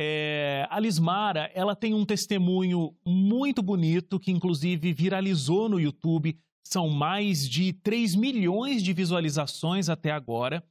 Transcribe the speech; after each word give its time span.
É, 0.00 0.64
a 0.70 0.78
Lismara, 0.78 1.50
ela 1.52 1.74
tem 1.74 1.92
um 1.92 2.04
testemunho 2.04 2.94
muito 3.04 3.60
bonito 3.60 4.20
que 4.20 4.30
inclusive 4.30 4.92
viralizou 4.92 5.68
no 5.68 5.80
YouTube. 5.80 6.38
São 6.64 6.88
mais 6.88 7.48
de 7.48 7.72
3 7.72 8.14
milhões 8.14 8.80
de 8.80 8.92
visualizações 8.92 9.88
até 9.88 10.12
agora. 10.12 10.62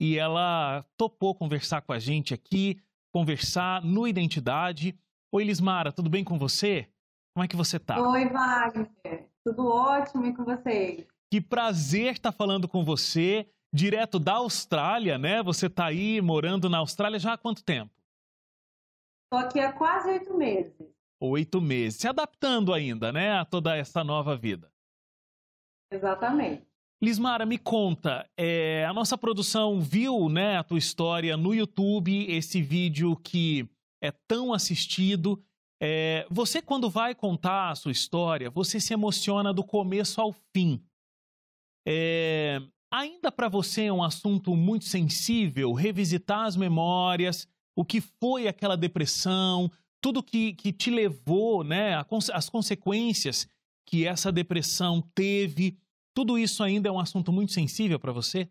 E 0.00 0.18
ela 0.18 0.84
topou 0.96 1.32
conversar 1.32 1.82
com 1.82 1.92
a 1.92 2.00
gente 2.00 2.34
aqui, 2.34 2.76
conversar 3.14 3.84
no 3.84 4.08
Identidade. 4.08 4.98
Oi, 5.30 5.44
Lismara, 5.44 5.92
tudo 5.92 6.10
bem 6.10 6.24
com 6.24 6.36
você? 6.36 6.88
Como 7.36 7.44
é 7.44 7.46
que 7.46 7.54
você 7.54 7.78
tá? 7.78 8.00
Oi, 8.00 8.28
Wagner. 8.30 9.28
Tudo 9.44 9.64
ótimo 9.64 10.26
e 10.26 10.34
com 10.34 10.42
vocês? 10.44 11.06
Que 11.30 11.40
prazer 11.40 12.14
estar 12.14 12.32
falando 12.32 12.66
com 12.66 12.84
você, 12.84 13.48
direto 13.72 14.18
da 14.18 14.32
Austrália, 14.32 15.18
né? 15.18 15.40
Você 15.40 15.66
está 15.66 15.86
aí 15.86 16.20
morando 16.20 16.68
na 16.68 16.78
Austrália 16.78 17.20
já 17.20 17.34
há 17.34 17.38
quanto 17.38 17.62
tempo? 17.62 18.01
Estou 19.32 19.46
aqui 19.48 19.60
há 19.60 19.72
quase 19.72 20.10
oito 20.10 20.36
meses. 20.36 20.74
Oito 21.18 21.58
meses. 21.58 21.98
Se 21.98 22.06
adaptando 22.06 22.70
ainda, 22.70 23.10
né? 23.10 23.32
A 23.32 23.46
toda 23.46 23.74
essa 23.74 24.04
nova 24.04 24.36
vida. 24.36 24.70
Exatamente. 25.90 26.66
Lismara, 27.02 27.46
me 27.46 27.56
conta, 27.56 28.28
é, 28.36 28.84
a 28.84 28.92
nossa 28.92 29.16
produção 29.16 29.80
viu 29.80 30.28
né, 30.28 30.58
a 30.58 30.62
tua 30.62 30.76
história 30.76 31.34
no 31.34 31.54
YouTube, 31.54 32.30
esse 32.30 32.60
vídeo 32.60 33.16
que 33.16 33.66
é 34.02 34.12
tão 34.28 34.52
assistido. 34.52 35.42
É, 35.82 36.26
você, 36.30 36.60
quando 36.60 36.90
vai 36.90 37.14
contar 37.14 37.70
a 37.70 37.74
sua 37.74 37.90
história, 37.90 38.50
você 38.50 38.78
se 38.78 38.92
emociona 38.92 39.50
do 39.50 39.64
começo 39.64 40.20
ao 40.20 40.34
fim. 40.54 40.84
É, 41.88 42.60
ainda 42.92 43.32
para 43.32 43.48
você 43.48 43.84
é 43.84 43.92
um 43.92 44.04
assunto 44.04 44.54
muito 44.54 44.84
sensível 44.84 45.72
revisitar 45.72 46.44
as 46.44 46.54
memórias, 46.54 47.48
o 47.76 47.84
que 47.84 48.00
foi 48.00 48.48
aquela 48.48 48.76
depressão, 48.76 49.70
tudo 50.00 50.22
que, 50.22 50.54
que 50.54 50.72
te 50.72 50.90
levou, 50.90 51.62
né, 51.62 52.02
as 52.32 52.48
consequências 52.50 53.46
que 53.86 54.06
essa 54.06 54.32
depressão 54.32 55.02
teve. 55.14 55.78
Tudo 56.14 56.38
isso 56.38 56.62
ainda 56.62 56.88
é 56.88 56.92
um 56.92 57.00
assunto 57.00 57.32
muito 57.32 57.52
sensível 57.52 57.98
para 57.98 58.12
você? 58.12 58.50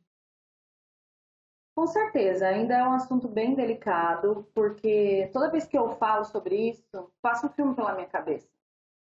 Com 1.76 1.88
certeza, 1.88 2.48
ainda 2.48 2.76
é 2.76 2.84
um 2.84 2.94
assunto 2.94 3.28
bem 3.28 3.56
delicado, 3.56 4.48
porque 4.54 5.30
toda 5.32 5.50
vez 5.50 5.66
que 5.66 5.78
eu 5.78 5.95
falo 5.95 6.26
sobre 6.26 6.70
isso, 6.70 7.12
passa 7.22 7.48
um 7.48 7.50
filme 7.50 7.73
pela 7.73 7.95
minha 7.95 8.08
cabeça. 8.08 8.50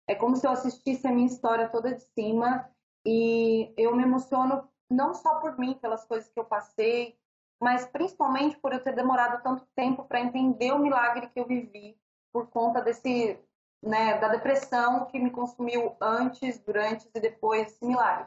É 0.08 0.14
como 0.14 0.36
se 0.36 0.46
eu 0.46 0.52
assistisse 0.52 1.06
a 1.06 1.12
minha 1.12 1.26
história 1.26 1.68
toda 1.68 1.94
de 1.94 2.02
cima 2.02 2.68
e 3.04 3.72
eu 3.76 3.94
me 3.94 4.02
emociono 4.02 4.68
não 4.90 5.12
só 5.14 5.40
por 5.40 5.58
mim, 5.58 5.74
pelas 5.74 6.04
coisas 6.04 6.28
que 6.28 6.38
eu 6.38 6.44
passei, 6.44 7.18
mas 7.60 7.86
principalmente 7.86 8.56
por 8.58 8.72
eu 8.72 8.82
ter 8.82 8.94
demorado 8.94 9.42
tanto 9.42 9.66
tempo 9.74 10.04
para 10.04 10.20
entender 10.20 10.72
o 10.72 10.78
milagre 10.78 11.28
que 11.28 11.40
eu 11.40 11.46
vivi 11.46 11.98
por 12.32 12.48
conta 12.48 12.82
desse, 12.82 13.38
né, 13.82 14.18
da 14.18 14.28
depressão 14.28 15.06
que 15.06 15.18
me 15.18 15.30
consumiu 15.30 15.96
antes, 16.00 16.58
durante 16.58 17.08
e 17.14 17.20
depois 17.20 17.68
desse 17.68 17.84
milagre. 17.84 18.26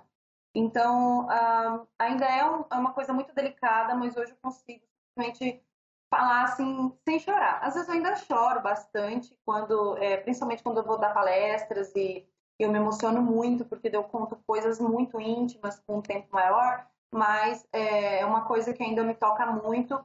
Então, 0.53 1.27
uh, 1.27 1.88
ainda 1.97 2.25
é, 2.25 2.44
um, 2.50 2.66
é, 2.72 2.75
uma 2.75 2.91
coisa 2.91 3.13
muito 3.13 3.33
delicada, 3.35 3.94
mas 3.94 4.17
hoje 4.17 4.31
eu 4.31 4.38
consigo 4.41 4.83
simplesmente 5.16 5.63
falar 6.09 6.44
assim, 6.45 6.91
sem 7.07 7.19
chorar. 7.19 7.59
Às 7.63 7.75
vezes 7.75 7.88
eu 7.88 7.95
ainda 7.95 8.16
choro 8.16 8.61
bastante, 8.61 9.38
quando, 9.45 9.95
é, 9.97 10.17
principalmente 10.17 10.63
quando 10.63 10.77
eu 10.77 10.83
vou 10.83 10.97
dar 10.97 11.13
palestras 11.13 11.95
e 11.95 12.27
eu 12.57 12.72
me 12.72 12.80
emociono 12.80 13.22
muito, 13.22 13.63
porque 13.63 13.89
eu 13.94 14.03
conto 14.03 14.35
coisas 14.47 14.80
muito 14.80 15.22
íntimas 15.22 15.80
com 15.80 16.00
um 16.00 16.02
tempo 16.02 16.27
maior, 16.31 16.85
mas 17.12 17.68
é, 17.74 18.20
é 18.20 18.26
uma 18.26 18.46
coisa 18.46 18.74
que 18.74 18.84
ainda 18.84 19.04
me 19.04 19.14
toca 19.14 19.46
muito, 19.46 20.04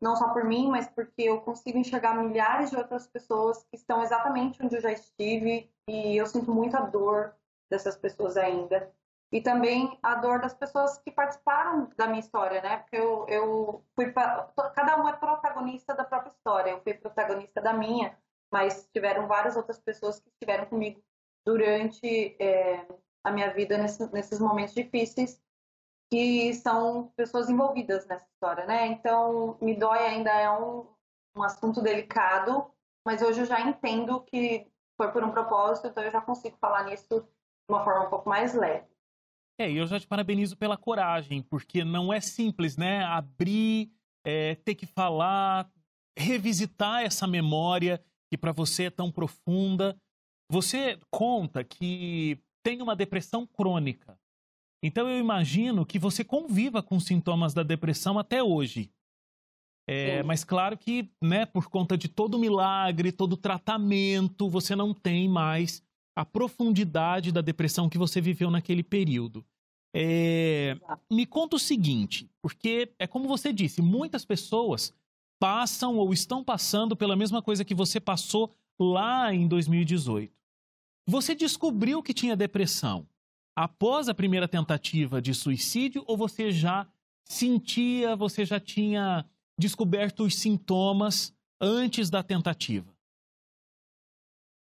não 0.00 0.16
só 0.16 0.32
por 0.32 0.44
mim, 0.44 0.68
mas 0.68 0.88
porque 0.88 1.22
eu 1.22 1.40
consigo 1.40 1.78
enxergar 1.78 2.14
milhares 2.14 2.70
de 2.70 2.76
outras 2.76 3.06
pessoas 3.06 3.62
que 3.64 3.76
estão 3.76 4.02
exatamente 4.02 4.62
onde 4.62 4.76
eu 4.76 4.80
já 4.80 4.92
estive 4.92 5.70
e 5.88 6.16
eu 6.16 6.26
sinto 6.26 6.52
muita 6.52 6.80
dor 6.80 7.34
dessas 7.70 7.96
pessoas 7.96 8.36
ainda 8.36 8.92
e 9.32 9.40
também 9.40 9.96
a 10.02 10.16
dor 10.16 10.40
das 10.40 10.54
pessoas 10.54 10.98
que 10.98 11.10
participaram 11.10 11.88
da 11.96 12.06
minha 12.06 12.18
história, 12.20 12.60
né? 12.60 12.78
Porque 12.78 12.96
eu, 12.96 13.26
eu 13.28 13.84
fui 13.94 14.12
cada 14.12 15.00
um 15.00 15.08
é 15.08 15.12
protagonista 15.12 15.94
da 15.94 16.04
própria 16.04 16.32
história. 16.32 16.70
Eu 16.70 16.80
fui 16.82 16.94
protagonista 16.94 17.60
da 17.60 17.72
minha, 17.72 18.18
mas 18.50 18.88
tiveram 18.92 19.28
várias 19.28 19.56
outras 19.56 19.78
pessoas 19.78 20.18
que 20.18 20.28
estiveram 20.30 20.66
comigo 20.66 21.00
durante 21.46 22.36
é, 22.40 22.84
a 23.22 23.30
minha 23.30 23.52
vida 23.52 23.78
nesse, 23.78 24.12
nesses 24.12 24.40
momentos 24.40 24.74
difíceis 24.74 25.40
que 26.10 26.52
são 26.54 27.12
pessoas 27.16 27.48
envolvidas 27.48 28.06
nessa 28.06 28.26
história, 28.26 28.66
né? 28.66 28.86
Então 28.88 29.56
me 29.60 29.74
dói 29.74 29.98
ainda 29.98 30.30
é 30.30 30.50
um, 30.50 30.86
um 31.36 31.42
assunto 31.42 31.80
delicado, 31.80 32.66
mas 33.06 33.22
hoje 33.22 33.40
eu 33.40 33.46
já 33.46 33.60
entendo 33.60 34.20
que 34.22 34.66
foi 34.96 35.10
por 35.12 35.22
um 35.22 35.30
propósito, 35.30 35.86
então 35.86 36.02
eu 36.02 36.10
já 36.10 36.20
consigo 36.20 36.56
falar 36.58 36.84
nisso 36.84 37.20
de 37.20 37.74
uma 37.74 37.84
forma 37.84 38.06
um 38.06 38.10
pouco 38.10 38.28
mais 38.28 38.54
leve. 38.54 38.86
É, 39.58 39.70
e 39.70 39.76
eu 39.76 39.86
já 39.86 40.00
te 40.00 40.06
parabenizo 40.06 40.56
pela 40.56 40.76
coragem, 40.76 41.42
porque 41.42 41.84
não 41.84 42.12
é 42.12 42.20
simples, 42.20 42.76
né? 42.76 43.04
Abrir, 43.04 43.92
é, 44.24 44.54
ter 44.56 44.74
que 44.74 44.86
falar, 44.86 45.70
revisitar 46.18 47.02
essa 47.02 47.26
memória 47.26 48.02
que 48.30 48.38
para 48.38 48.52
você 48.52 48.84
é 48.84 48.90
tão 48.90 49.10
profunda. 49.10 49.96
Você 50.50 50.98
conta 51.10 51.62
que 51.62 52.38
tem 52.62 52.82
uma 52.82 52.96
depressão 52.96 53.46
crônica. 53.46 54.18
Então 54.82 55.08
eu 55.08 55.18
imagino 55.18 55.84
que 55.84 55.98
você 55.98 56.24
conviva 56.24 56.82
com 56.82 56.98
sintomas 56.98 57.52
da 57.52 57.62
depressão 57.62 58.18
até 58.18 58.42
hoje. 58.42 58.90
É, 59.86 60.22
mas 60.22 60.44
claro 60.44 60.78
que, 60.78 61.10
né, 61.20 61.44
por 61.44 61.68
conta 61.68 61.98
de 61.98 62.08
todo 62.08 62.34
o 62.34 62.38
milagre, 62.38 63.10
todo 63.10 63.32
o 63.32 63.36
tratamento, 63.36 64.48
você 64.48 64.76
não 64.76 64.94
tem 64.94 65.28
mais 65.28 65.82
a 66.14 66.24
profundidade 66.24 67.32
da 67.32 67.40
depressão 67.40 67.88
que 67.88 67.98
você 67.98 68.20
viveu 68.20 68.50
naquele 68.50 68.82
período. 68.82 69.44
É, 69.92 70.76
me 71.10 71.26
conta 71.26 71.56
o 71.56 71.58
seguinte, 71.58 72.30
porque 72.40 72.92
é 72.98 73.06
como 73.06 73.26
você 73.26 73.52
disse, 73.52 73.82
muitas 73.82 74.24
pessoas 74.24 74.94
passam 75.40 75.96
ou 75.96 76.12
estão 76.12 76.44
passando 76.44 76.94
pela 76.94 77.16
mesma 77.16 77.42
coisa 77.42 77.64
que 77.64 77.74
você 77.74 77.98
passou 77.98 78.54
lá 78.78 79.34
em 79.34 79.48
2018. 79.48 80.32
Você 81.08 81.34
descobriu 81.34 82.02
que 82.02 82.14
tinha 82.14 82.36
depressão 82.36 83.06
após 83.54 84.08
a 84.08 84.14
primeira 84.14 84.48
tentativa 84.48 85.20
de 85.20 85.34
suicídio 85.34 86.04
ou 86.06 86.16
você 86.16 86.50
já 86.50 86.86
sentia, 87.24 88.16
você 88.16 88.44
já 88.44 88.58
tinha 88.58 89.24
descoberto 89.58 90.24
os 90.24 90.38
sintomas 90.38 91.34
antes 91.60 92.10
da 92.10 92.22
tentativa? 92.22 92.92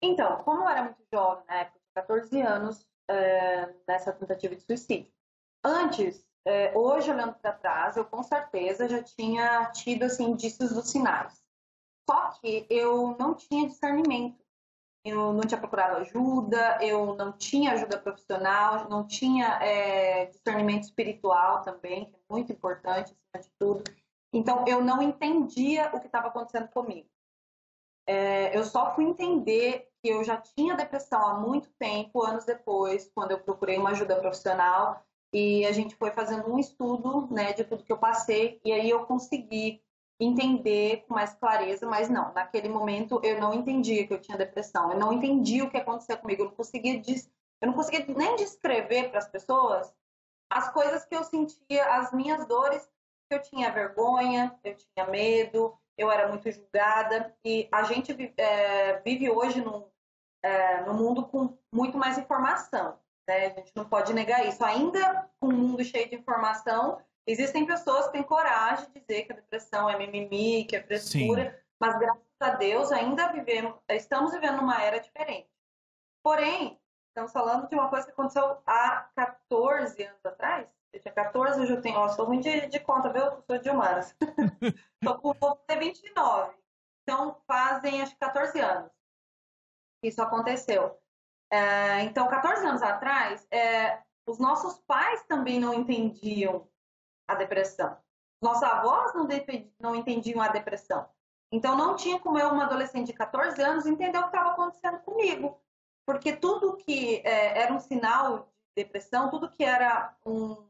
Então, 0.02 0.42
como 0.42 0.62
eu 0.62 0.68
era 0.68 0.84
muito 0.84 1.02
jovem, 1.12 1.44
na 1.46 1.54
época 1.56 1.78
de 1.78 1.92
14 1.94 2.40
anos, 2.40 2.86
é, 3.08 3.74
nessa 3.86 4.12
tentativa 4.12 4.54
de 4.54 4.62
suicídio. 4.62 5.10
Antes, 5.64 6.24
é, 6.44 6.76
hoje 6.76 7.10
olhando 7.10 7.34
para 7.34 7.52
trás, 7.52 7.96
eu 7.96 8.04
com 8.04 8.22
certeza 8.22 8.88
já 8.88 9.02
tinha 9.02 9.70
tido 9.72 10.04
assim, 10.04 10.24
indícios 10.24 10.72
dos 10.72 10.88
sinais. 10.88 11.42
Só 12.08 12.30
que 12.40 12.66
eu 12.70 13.16
não 13.18 13.34
tinha 13.34 13.68
discernimento. 13.68 14.45
Eu 15.08 15.32
não 15.32 15.42
tinha 15.42 15.60
procurado 15.60 15.98
ajuda, 15.98 16.78
eu 16.82 17.14
não 17.14 17.30
tinha 17.30 17.70
ajuda 17.70 17.96
profissional, 17.96 18.88
não 18.88 19.06
tinha 19.06 19.46
é, 19.62 20.26
discernimento 20.26 20.82
espiritual 20.82 21.62
também, 21.62 22.06
que 22.06 22.16
é 22.16 22.18
muito 22.28 22.50
importante 22.50 23.14
acima 23.14 23.44
de 23.44 23.50
tudo. 23.56 23.84
Então, 24.32 24.64
eu 24.66 24.82
não 24.82 25.00
entendia 25.00 25.90
o 25.94 26.00
que 26.00 26.06
estava 26.06 26.26
acontecendo 26.26 26.68
comigo. 26.68 27.08
É, 28.04 28.56
eu 28.56 28.64
só 28.64 28.96
fui 28.96 29.04
entender 29.04 29.88
que 30.02 30.08
eu 30.08 30.24
já 30.24 30.36
tinha 30.38 30.74
depressão 30.74 31.24
há 31.24 31.34
muito 31.34 31.70
tempo, 31.78 32.24
anos 32.24 32.44
depois, 32.44 33.08
quando 33.14 33.30
eu 33.30 33.38
procurei 33.38 33.78
uma 33.78 33.90
ajuda 33.90 34.16
profissional 34.16 35.04
e 35.32 35.64
a 35.66 35.72
gente 35.72 35.94
foi 35.94 36.10
fazendo 36.10 36.52
um 36.52 36.58
estudo 36.58 37.28
né, 37.32 37.52
de 37.52 37.62
tudo 37.62 37.84
que 37.84 37.92
eu 37.92 37.98
passei 37.98 38.60
e 38.64 38.72
aí 38.72 38.90
eu 38.90 39.06
consegui 39.06 39.82
entender 40.18 41.04
com 41.06 41.14
mais 41.14 41.34
clareza, 41.34 41.86
mas 41.86 42.08
não, 42.08 42.32
naquele 42.32 42.68
momento 42.68 43.20
eu 43.22 43.38
não 43.40 43.52
entendia 43.52 44.06
que 44.06 44.14
eu 44.14 44.20
tinha 44.20 44.38
depressão, 44.38 44.90
eu 44.92 44.98
não 44.98 45.12
entendia 45.12 45.64
o 45.64 45.70
que 45.70 45.76
acontecia 45.76 46.16
comigo, 46.16 46.42
eu 46.42 46.46
não 46.46 46.54
conseguia, 46.54 47.02
eu 47.60 47.66
não 47.66 47.74
conseguia 47.74 48.04
nem 48.08 48.36
descrever 48.36 49.10
para 49.10 49.18
as 49.18 49.28
pessoas 49.28 49.92
as 50.50 50.72
coisas 50.72 51.04
que 51.04 51.14
eu 51.14 51.24
sentia, 51.24 51.84
as 51.96 52.12
minhas 52.12 52.46
dores, 52.46 52.88
eu 53.30 53.42
tinha 53.42 53.72
vergonha, 53.72 54.56
eu 54.62 54.76
tinha 54.76 55.06
medo, 55.06 55.76
eu 55.98 56.10
era 56.10 56.28
muito 56.28 56.50
julgada 56.50 57.34
e 57.44 57.68
a 57.72 57.82
gente 57.84 58.14
é, 58.36 59.00
vive 59.00 59.30
hoje 59.30 59.60
num, 59.60 59.88
é, 60.42 60.82
no 60.82 60.94
mundo 60.94 61.26
com 61.26 61.58
muito 61.72 61.98
mais 61.98 62.16
informação. 62.18 62.98
Né? 63.26 63.46
A 63.46 63.48
gente 63.50 63.72
não 63.74 63.84
pode 63.84 64.12
negar 64.12 64.46
isso. 64.46 64.64
Ainda 64.64 65.28
com 65.40 65.48
um 65.48 65.56
mundo 65.56 65.84
cheio 65.84 66.08
de 66.08 66.14
informação, 66.14 67.00
existem 67.26 67.66
pessoas 67.66 68.06
que 68.06 68.12
têm 68.12 68.22
coragem 68.22 68.86
de 68.92 69.00
dizer 69.00 69.22
que 69.24 69.32
a 69.32 69.36
depressão 69.36 69.90
é 69.90 69.98
mimimi, 69.98 70.64
que 70.64 70.76
é 70.76 70.82
frescura, 70.82 71.50
Sim. 71.50 71.64
mas 71.80 71.98
graças 71.98 72.22
a 72.40 72.50
Deus 72.50 72.92
ainda 72.92 73.32
vivemos, 73.32 73.74
estamos 73.88 74.32
vivendo 74.32 74.60
uma 74.60 74.82
era 74.82 75.00
diferente. 75.00 75.48
Porém, 76.22 76.78
estamos 77.08 77.32
falando 77.32 77.68
de 77.68 77.74
uma 77.74 77.88
coisa 77.88 78.06
que 78.06 78.12
aconteceu 78.12 78.58
há 78.66 79.08
14 79.14 80.02
anos 80.02 80.24
atrás. 80.24 80.68
Eu 80.92 81.00
tinha 81.00 81.12
14, 81.12 81.60
hoje 81.60 81.72
eu 81.72 81.80
tenho. 81.80 81.98
Ó, 81.98 82.08
sou 82.08 82.26
ruim 82.26 82.40
de, 82.40 82.66
de 82.68 82.80
conta, 82.80 83.12
viu? 83.12 83.22
Eu 83.22 83.42
sou 83.42 83.58
de 83.58 83.68
humanas. 83.68 84.16
Estou 85.02 85.18
com 85.18 85.34
vou 85.34 85.56
ter 85.56 85.78
29. 85.78 86.54
Então, 87.02 87.36
fazem 87.46 88.02
acho 88.02 88.12
que 88.12 88.18
14 88.18 88.58
anos 88.60 88.96
que 90.00 90.08
isso 90.08 90.22
aconteceu. 90.22 90.98
É, 91.50 92.02
então, 92.02 92.28
14 92.28 92.66
anos 92.66 92.82
atrás, 92.82 93.46
é, 93.50 94.02
os 94.26 94.38
nossos 94.38 94.78
pais 94.80 95.22
também 95.24 95.60
não 95.60 95.74
entendiam 95.74 96.68
a 97.26 97.34
depressão. 97.34 97.96
Nossos 98.40 98.62
avós 98.62 99.14
não, 99.14 99.26
não 99.80 99.94
entendiam 99.96 100.40
a 100.40 100.48
depressão. 100.48 101.08
Então, 101.50 101.76
não 101.76 101.96
tinha 101.96 102.18
como 102.18 102.38
eu, 102.38 102.48
uma 102.48 102.64
adolescente 102.64 103.06
de 103.06 103.12
14 103.12 103.60
anos, 103.62 103.86
entender 103.86 104.18
o 104.18 104.22
que 104.22 104.28
estava 104.28 104.50
acontecendo 104.50 104.98
comigo. 105.00 105.60
Porque 106.04 106.36
tudo 106.36 106.76
que 106.76 107.22
é, 107.24 107.62
era 107.62 107.72
um 107.72 107.80
sinal 107.80 108.52
de 108.76 108.84
depressão, 108.84 109.30
tudo 109.30 109.50
que 109.50 109.64
era 109.64 110.14
um, 110.24 110.68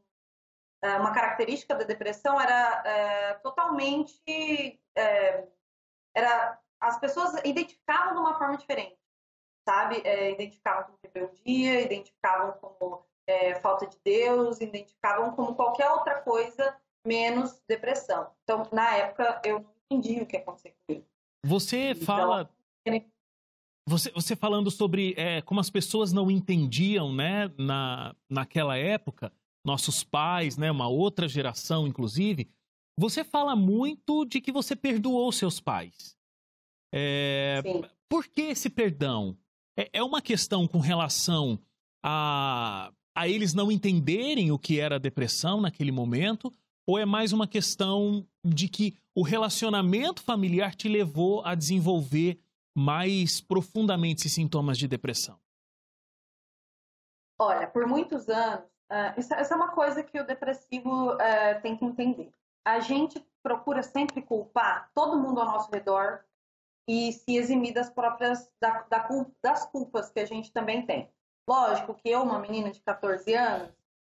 é, 0.81 0.97
uma 0.97 1.13
característica 1.13 1.75
da 1.75 1.83
depressão 1.83 2.39
era 2.39 2.83
é, 2.85 3.33
totalmente. 3.35 4.81
É, 4.95 5.47
era, 6.15 6.59
as 6.79 6.99
pessoas 6.99 7.33
identificavam 7.43 8.13
de 8.13 8.19
uma 8.19 8.37
forma 8.37 8.57
diferente, 8.57 8.97
sabe? 9.67 10.01
É, 10.03 10.31
identificavam 10.31 10.85
como 10.85 10.99
rebeldia, 11.03 11.81
identificavam 11.81 12.53
como 12.53 13.06
é, 13.27 13.55
falta 13.59 13.85
de 13.85 13.97
Deus, 14.03 14.61
identificavam 14.61 15.35
como 15.35 15.53
qualquer 15.53 15.91
outra 15.91 16.21
coisa 16.21 16.75
menos 17.05 17.61
depressão. 17.67 18.31
Então, 18.43 18.67
na 18.71 18.95
época, 18.95 19.41
eu 19.45 19.59
não 19.59 19.71
entendi 19.89 20.21
o 20.21 20.25
que 20.25 20.37
aconteceu 20.37 20.73
comigo. 20.85 21.05
Você 21.45 21.91
então, 21.91 22.05
fala. 22.05 22.49
Você, 23.89 24.11
você 24.11 24.35
falando 24.35 24.69
sobre 24.69 25.13
é, 25.15 25.41
como 25.41 25.61
as 25.61 25.69
pessoas 25.69 26.11
não 26.11 26.29
entendiam, 26.29 27.13
né, 27.13 27.49
na, 27.57 28.13
naquela 28.29 28.77
época, 28.77 29.31
nossos 29.63 30.03
pais, 30.03 30.57
né, 30.57 30.69
uma 30.69 30.89
outra 30.89 31.25
geração, 31.25 31.87
inclusive, 31.87 32.49
você 32.99 33.23
fala 33.23 33.55
muito 33.55 34.25
de 34.25 34.41
que 34.41 34.51
você 34.51 34.75
perdoou 34.75 35.31
seus 35.31 35.61
pais. 35.61 36.17
É, 36.93 37.61
por 38.09 38.27
que 38.27 38.41
esse 38.41 38.69
perdão? 38.69 39.37
É, 39.77 39.89
é 39.93 40.03
uma 40.03 40.21
questão 40.21 40.67
com 40.67 40.79
relação 40.79 41.57
a, 42.03 42.91
a 43.17 43.27
eles 43.27 43.53
não 43.53 43.71
entenderem 43.71 44.51
o 44.51 44.59
que 44.59 44.79
era 44.79 44.99
depressão 44.99 45.59
naquele 45.59 45.91
momento? 45.91 46.53
Ou 46.85 46.97
é 46.97 47.05
mais 47.05 47.33
uma 47.33 47.47
questão 47.47 48.25
de 48.45 48.69
que 48.69 48.95
o 49.13 49.23
relacionamento 49.23 50.21
familiar 50.21 50.75
te 50.75 50.87
levou 50.87 51.43
a 51.43 51.55
desenvolver 51.55 52.39
mais 52.75 53.41
profundamente 53.41 54.21
esses 54.21 54.33
sintomas 54.33 54.77
de 54.77 54.87
depressão? 54.87 55.37
Olha, 57.39 57.67
por 57.67 57.85
muitos 57.87 58.29
anos, 58.29 58.65
Uh, 58.89 59.19
isso, 59.19 59.33
é 59.33 59.55
uma 59.55 59.71
coisa 59.71 60.01
que 60.01 60.19
o 60.19 60.25
depressivo 60.25 61.13
uh, 61.13 61.61
tem 61.61 61.75
que 61.75 61.83
entender. 61.83 62.31
A 62.65 62.79
gente 62.79 63.19
procura 63.43 63.83
sempre 63.83 64.21
culpar 64.21 64.89
todo 64.93 65.19
mundo 65.19 65.41
ao 65.41 65.45
nosso 65.45 65.69
redor 65.71 66.23
e 66.87 67.11
se 67.11 67.35
eximir 67.35 67.73
das 67.73 67.89
próprias 67.89 68.49
da, 68.61 68.83
da, 68.83 69.09
das 69.43 69.65
culpas 69.65 70.09
que 70.09 70.21
a 70.21 70.25
gente 70.25 70.53
também 70.53 70.85
tem. 70.85 71.11
Lógico 71.47 71.95
que 71.95 72.09
eu, 72.09 72.21
uma 72.23 72.39
menina 72.39 72.69
de 72.69 72.81
14 72.81 73.33
anos, 73.33 73.71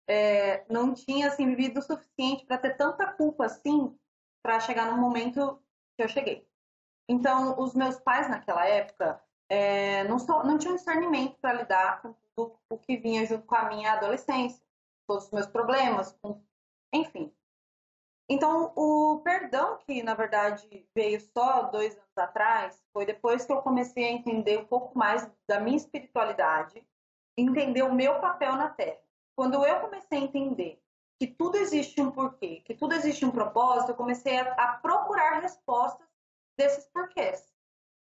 é, 0.08 0.66
não 0.70 0.94
tinha 0.94 1.28
assim, 1.28 1.46
vivido 1.48 1.80
o 1.80 1.82
suficiente 1.82 2.46
para 2.46 2.58
ter 2.58 2.76
tanta 2.76 3.08
culpa 3.14 3.46
assim 3.46 3.98
para 4.44 4.60
chegar 4.60 4.92
no 4.92 4.98
momento 4.98 5.62
que 5.96 6.04
eu 6.04 6.10
cheguei. 6.10 6.46
Então, 7.08 7.60
os 7.60 7.74
meus 7.74 8.00
pais 8.00 8.30
naquela 8.30 8.66
época 8.66 9.22
é, 9.48 10.04
não, 10.06 10.20
só, 10.20 10.44
não 10.44 10.58
tinham 10.58 10.76
discernimento 10.76 11.38
para 11.40 11.54
lidar 11.54 12.02
com 12.02 12.14
tudo 12.36 12.58
o 12.70 12.78
que 12.78 12.98
vinha 12.98 13.26
junto 13.26 13.46
com 13.46 13.56
a 13.56 13.70
minha 13.70 13.94
adolescência, 13.94 14.64
todos 15.08 15.26
os 15.26 15.32
meus 15.32 15.48
problemas, 15.48 16.18
com... 16.22 16.42
enfim. 16.94 17.34
Então, 18.30 18.72
o 18.78 19.20
perdão 19.20 19.78
que, 19.80 20.02
na 20.02 20.14
verdade, 20.14 20.88
veio 20.96 21.20
só 21.20 21.64
dois 21.64 21.94
anos 21.98 22.18
atrás, 22.18 22.82
foi 22.94 23.06
depois 23.06 23.46
que 23.46 23.52
eu 23.52 23.62
comecei 23.62 24.06
a 24.06 24.12
entender 24.12 24.58
um 24.58 24.66
pouco 24.66 24.98
mais 24.98 25.30
da 25.46 25.60
minha 25.60 25.76
espiritualidade, 25.76 26.82
entender 27.38 27.84
o 27.84 27.94
meu 27.94 28.20
papel 28.20 28.56
na 28.56 28.70
Terra. 28.70 29.00
Quando 29.36 29.66
eu 29.66 29.80
comecei 29.80 30.18
a 30.18 30.22
entender 30.22 30.82
que 31.20 31.28
tudo 31.28 31.58
existe 31.58 32.02
um 32.02 32.12
porquê, 32.12 32.62
que 32.66 32.74
tudo 32.74 32.94
existe 32.94 33.24
um 33.26 33.32
propósito, 33.32 33.92
eu 33.92 33.96
comecei 33.96 34.40
a, 34.40 34.54
a 34.54 34.68
procurar 34.78 35.40
respostas 35.40 36.08
desses 36.58 36.86
porquês. 36.88 37.52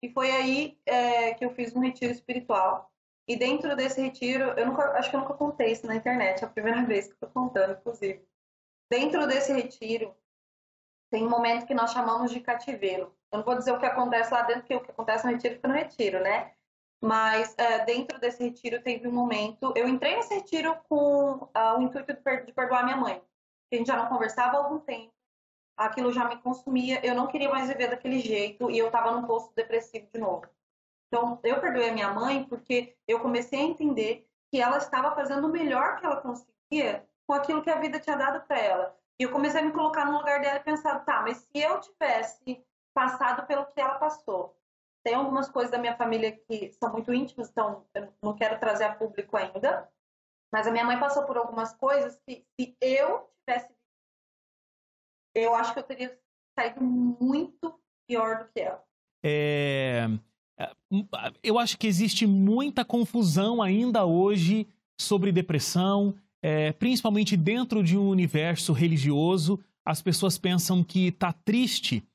E 0.02 0.10
foi 0.10 0.30
aí 0.30 0.80
é, 0.86 1.34
que 1.34 1.44
eu 1.44 1.50
fiz 1.50 1.74
um 1.74 1.80
retiro 1.80 2.12
espiritual. 2.12 2.90
E 3.28 3.36
dentro 3.36 3.76
desse 3.76 4.00
retiro, 4.00 4.44
eu 4.58 4.66
nunca, 4.66 4.90
acho 4.92 5.10
que 5.10 5.16
eu 5.16 5.20
nunca 5.20 5.34
contei 5.34 5.72
isso 5.72 5.86
na 5.86 5.94
internet, 5.94 6.42
é 6.42 6.46
a 6.46 6.50
primeira 6.50 6.82
vez 6.86 7.06
que 7.06 7.12
estou 7.12 7.28
contando, 7.28 7.78
inclusive. 7.78 8.26
Dentro 8.90 9.26
desse 9.26 9.52
retiro, 9.52 10.14
tem 11.10 11.26
um 11.26 11.30
momento 11.30 11.66
que 11.66 11.74
nós 11.74 11.92
chamamos 11.92 12.30
de 12.30 12.40
cativeiro. 12.40 13.14
Eu 13.30 13.38
não 13.38 13.44
vou 13.44 13.56
dizer 13.56 13.72
o 13.72 13.78
que 13.78 13.86
acontece 13.86 14.32
lá 14.32 14.42
dentro, 14.42 14.62
porque 14.62 14.74
o 14.74 14.80
que 14.80 14.90
acontece 14.90 15.24
no 15.24 15.32
retiro 15.32 15.54
fica 15.56 15.68
no 15.68 15.74
retiro, 15.74 16.20
né? 16.20 16.54
Mas 17.00 17.54
é, 17.56 17.84
dentro 17.84 18.18
desse 18.20 18.42
retiro 18.42 18.82
teve 18.82 19.08
um 19.08 19.12
momento. 19.12 19.72
Eu 19.74 19.88
entrei 19.88 20.16
nesse 20.16 20.34
retiro 20.34 20.76
com 20.88 21.34
uh, 21.34 21.78
o 21.78 21.82
intuito 21.82 22.12
de, 22.12 22.20
per 22.20 22.44
de 22.44 22.52
perdoar 22.52 22.84
minha 22.84 22.96
mãe. 22.96 23.22
A 23.72 23.76
gente 23.76 23.86
já 23.86 23.96
não 23.96 24.06
conversava 24.06 24.56
há 24.56 24.64
algum 24.64 24.78
tempo 24.80 25.12
aquilo 25.80 26.12
já 26.12 26.28
me 26.28 26.36
consumia, 26.36 27.04
eu 27.04 27.14
não 27.14 27.26
queria 27.26 27.48
mais 27.48 27.68
viver 27.68 27.88
daquele 27.88 28.20
jeito 28.20 28.70
e 28.70 28.78
eu 28.78 28.86
estava 28.86 29.12
num 29.12 29.26
posto 29.26 29.54
depressivo 29.54 30.06
de 30.12 30.20
novo. 30.20 30.46
Então, 31.08 31.40
eu 31.42 31.58
perdoei 31.58 31.88
a 31.88 31.92
minha 31.92 32.12
mãe 32.12 32.44
porque 32.44 32.94
eu 33.08 33.18
comecei 33.20 33.58
a 33.58 33.64
entender 33.64 34.28
que 34.50 34.60
ela 34.60 34.76
estava 34.76 35.14
fazendo 35.14 35.46
o 35.46 35.50
melhor 35.50 35.96
que 35.96 36.04
ela 36.04 36.20
conseguia 36.20 37.08
com 37.26 37.32
aquilo 37.32 37.62
que 37.62 37.70
a 37.70 37.80
vida 37.80 37.98
tinha 37.98 38.16
dado 38.16 38.46
para 38.46 38.58
ela. 38.58 38.96
E 39.18 39.22
eu 39.22 39.32
comecei 39.32 39.60
a 39.60 39.64
me 39.64 39.72
colocar 39.72 40.04
no 40.04 40.18
lugar 40.18 40.40
dela 40.40 40.58
e 40.58 40.62
pensar, 40.62 41.00
tá, 41.00 41.22
mas 41.22 41.38
se 41.38 41.58
eu 41.58 41.80
tivesse 41.80 42.62
passado 42.92 43.46
pelo 43.46 43.64
que 43.66 43.80
ela 43.80 43.94
passou, 43.94 44.54
tem 45.02 45.14
algumas 45.14 45.48
coisas 45.48 45.70
da 45.70 45.78
minha 45.78 45.96
família 45.96 46.32
que 46.32 46.72
são 46.72 46.92
muito 46.92 47.12
íntimas, 47.12 47.48
então 47.48 47.86
eu 47.94 48.12
não 48.22 48.34
quero 48.34 48.58
trazer 48.58 48.84
a 48.84 48.94
público 48.94 49.36
ainda, 49.36 49.88
mas 50.52 50.66
a 50.66 50.70
minha 50.70 50.84
mãe 50.84 50.98
passou 50.98 51.24
por 51.24 51.36
algumas 51.36 51.72
coisas 51.74 52.20
que 52.26 52.44
se 52.58 52.76
eu 52.80 53.30
tivesse 53.46 53.68
eu 55.34 55.54
acho 55.54 55.72
que 55.72 55.78
eu 55.78 55.84
teria 55.84 56.18
saído 56.58 56.82
muito 56.82 57.74
pior 58.06 58.38
do 58.38 58.52
que 58.52 58.60
ela. 58.60 58.82
É... 59.24 60.08
eu 61.42 61.58
acho 61.58 61.78
que 61.78 61.86
existe 61.86 62.26
muita 62.26 62.84
confusão 62.84 63.62
ainda 63.62 64.04
hoje 64.04 64.66
sobre 65.00 65.32
depressão, 65.32 66.14
é, 66.42 66.72
principalmente 66.72 67.36
dentro 67.36 67.82
de 67.82 67.96
um 67.96 68.08
universo 68.08 68.72
religioso. 68.72 69.60
As 69.84 70.02
pessoas 70.02 70.36
pensam 70.36 70.82
que 70.82 71.08
estar 71.08 71.32
tá 71.32 71.38
triste, 71.44 72.06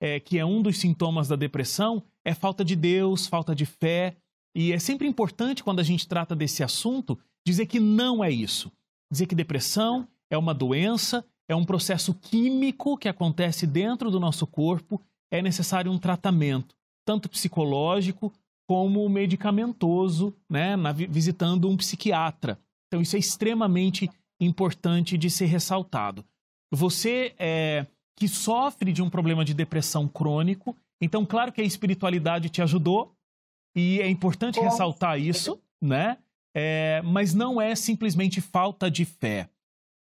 é, 0.00 0.18
que 0.18 0.38
é 0.38 0.44
um 0.44 0.60
dos 0.60 0.78
sintomas 0.78 1.28
da 1.28 1.36
depressão, 1.36 2.02
é 2.24 2.34
falta 2.34 2.64
de 2.64 2.74
Deus, 2.74 3.26
falta 3.26 3.54
de 3.54 3.66
fé. 3.66 4.16
E 4.56 4.72
é 4.72 4.78
sempre 4.78 5.06
importante, 5.06 5.64
quando 5.64 5.80
a 5.80 5.84
gente 5.84 6.06
trata 6.06 6.34
desse 6.34 6.62
assunto, 6.62 7.18
dizer 7.46 7.66
que 7.66 7.80
não 7.80 8.22
é 8.22 8.30
isso. 8.30 8.70
Dizer 9.10 9.26
que 9.26 9.34
depressão 9.34 10.08
é 10.30 10.38
uma 10.38 10.54
doença 10.54 11.24
é 11.48 11.54
um 11.54 11.64
processo 11.64 12.14
químico 12.14 12.96
que 12.96 13.08
acontece 13.08 13.66
dentro 13.66 14.10
do 14.10 14.18
nosso 14.18 14.46
corpo, 14.46 15.00
é 15.30 15.42
necessário 15.42 15.90
um 15.90 15.98
tratamento, 15.98 16.74
tanto 17.04 17.28
psicológico 17.28 18.32
como 18.66 19.06
medicamentoso, 19.08 20.34
né, 20.48 20.74
na, 20.74 20.92
visitando 20.92 21.68
um 21.68 21.76
psiquiatra. 21.76 22.58
Então, 22.86 23.02
isso 23.02 23.16
é 23.16 23.18
extremamente 23.18 24.10
importante 24.40 25.18
de 25.18 25.28
ser 25.28 25.46
ressaltado. 25.46 26.24
Você 26.72 27.34
é, 27.38 27.86
que 28.16 28.26
sofre 28.26 28.92
de 28.92 29.02
um 29.02 29.10
problema 29.10 29.44
de 29.44 29.52
depressão 29.52 30.08
crônico, 30.08 30.74
então, 31.00 31.24
claro 31.24 31.52
que 31.52 31.60
a 31.60 31.64
espiritualidade 31.64 32.48
te 32.48 32.62
ajudou, 32.62 33.16
e 33.76 34.00
é 34.00 34.08
importante 34.08 34.60
ressaltar 34.60 35.20
isso, 35.20 35.60
né? 35.82 36.18
É, 36.56 37.02
mas 37.04 37.34
não 37.34 37.60
é 37.60 37.74
simplesmente 37.74 38.40
falta 38.40 38.88
de 38.90 39.04
fé. 39.04 39.50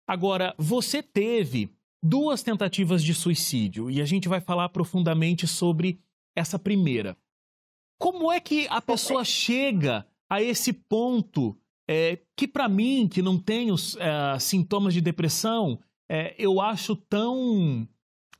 Agora, 0.07 0.55
você 0.59 1.03
teve 1.03 1.71
duas 2.03 2.43
tentativas 2.43 3.03
de 3.03 3.15
suicídio 3.15 3.91
e 3.91 4.03
a 4.03 4.05
gente 4.05 4.29
vai 4.29 4.41
falar 4.41 4.69
profundamente 4.69 5.47
sobre 5.47 6.01
essa 6.37 6.59
primeira. 6.59 7.17
Como 7.99 8.31
é 8.31 8.41
que 8.41 8.67
a 8.69 8.83
pessoa 8.83 9.25
chega 9.25 10.07
a 10.29 10.43
esse 10.43 10.73
ponto 10.73 11.57
é, 11.89 12.19
que, 12.37 12.49
para 12.49 12.69
mim, 12.69 13.09
que 13.09 13.23
não 13.23 13.39
tenho 13.39 13.75
é, 13.75 14.39
sintomas 14.39 14.93
de 14.93 15.01
depressão, 15.01 15.79
é, 16.11 16.35
eu 16.39 16.61
acho 16.61 16.97
tão. 16.97 17.89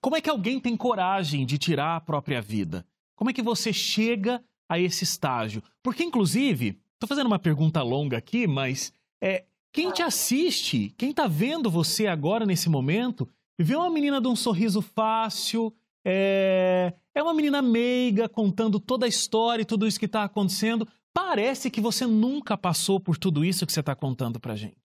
Como 0.03 0.17
é 0.17 0.21
que 0.21 0.29
alguém 0.29 0.59
tem 0.59 0.77
coragem 0.77 1.47
de 1.47 1.57
tirar 1.57 1.95
a 1.95 2.01
própria 2.01 2.43
vida? 2.43 2.85
Como 3.15 3.31
é 3.31 3.33
que 3.33 3.41
você 3.41 3.73
chega 3.73 4.43
a 4.69 4.77
esse 4.77 5.05
estágio? 5.05 5.63
Porque, 5.81 6.03
inclusive, 6.03 6.77
estou 6.95 7.09
fazendo 7.09 7.29
uma 7.29 7.39
pergunta 7.39 7.81
longa 7.83 8.17
aqui, 8.17 8.49
mas 8.49 8.93
é, 9.23 9.45
quem 9.73 9.93
te 9.93 10.03
assiste, 10.03 10.93
quem 10.99 11.11
está 11.11 11.29
vendo 11.29 11.71
você 11.71 12.09
agora 12.09 12.45
nesse 12.45 12.69
momento, 12.69 13.29
vê 13.57 13.77
uma 13.77 13.89
menina 13.89 14.21
de 14.21 14.27
um 14.27 14.35
sorriso 14.35 14.83
fácil, 14.83 15.73
é, 16.05 16.93
é 17.15 17.23
uma 17.23 17.33
menina 17.33 17.63
meiga, 17.63 18.29
contando 18.29 18.81
toda 18.81 19.07
a 19.07 19.09
história 19.09 19.63
e 19.63 19.67
tudo 19.67 19.87
isso 19.87 20.01
que 20.01 20.07
está 20.07 20.25
acontecendo. 20.25 20.89
Parece 21.15 21.71
que 21.71 21.81
você 21.81 22.09
nunca 22.09 22.59
passou 22.59 22.99
por 22.99 23.17
tudo 23.17 23.45
isso 23.45 23.65
que 23.65 23.73
você 23.73 23.79
está 23.79 23.95
contando 23.95 24.41
para 24.41 24.57
gente. 24.57 24.83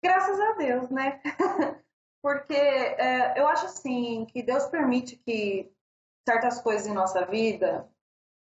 Graças 0.00 0.38
a 0.38 0.52
Deus, 0.52 0.90
né? 0.90 1.20
Porque 2.24 2.54
é, 2.54 3.38
eu 3.38 3.46
acho 3.46 3.66
assim 3.66 4.24
que 4.24 4.42
Deus 4.42 4.64
permite 4.64 5.14
que 5.14 5.70
certas 6.26 6.58
coisas 6.58 6.86
em 6.86 6.94
nossa 6.94 7.26
vida, 7.26 7.86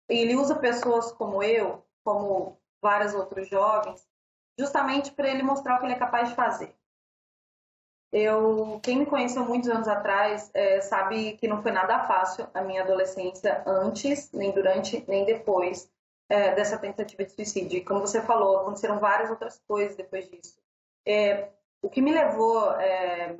ele 0.08 0.36
usa 0.36 0.54
pessoas 0.54 1.10
como 1.10 1.42
eu, 1.42 1.84
como 2.04 2.60
vários 2.80 3.12
outros 3.12 3.48
jovens, 3.48 4.06
justamente 4.56 5.10
para 5.10 5.28
ele 5.28 5.42
mostrar 5.42 5.74
o 5.74 5.78
que 5.80 5.86
ele 5.86 5.94
é 5.94 5.98
capaz 5.98 6.28
de 6.28 6.36
fazer. 6.36 6.72
Eu, 8.12 8.78
quem 8.84 8.98
me 8.98 9.06
conheceu 9.06 9.44
muitos 9.44 9.68
anos 9.68 9.88
atrás 9.88 10.48
é, 10.54 10.80
sabe 10.80 11.32
que 11.32 11.48
não 11.48 11.60
foi 11.60 11.72
nada 11.72 12.04
fácil 12.04 12.46
a 12.54 12.62
minha 12.62 12.84
adolescência 12.84 13.64
antes, 13.66 14.30
nem 14.30 14.52
durante, 14.52 15.04
nem 15.08 15.24
depois 15.24 15.90
é, 16.28 16.54
dessa 16.54 16.78
tentativa 16.78 17.24
de 17.24 17.32
suicídio. 17.32 17.78
E 17.78 17.84
como 17.84 18.02
você 18.02 18.22
falou, 18.22 18.58
aconteceram 18.58 19.00
várias 19.00 19.28
outras 19.28 19.58
coisas 19.66 19.96
depois 19.96 20.30
disso. 20.30 20.56
É, 21.04 21.48
o 21.82 21.90
que 21.90 22.00
me 22.00 22.12
levou 22.12 22.70
é, 22.80 23.36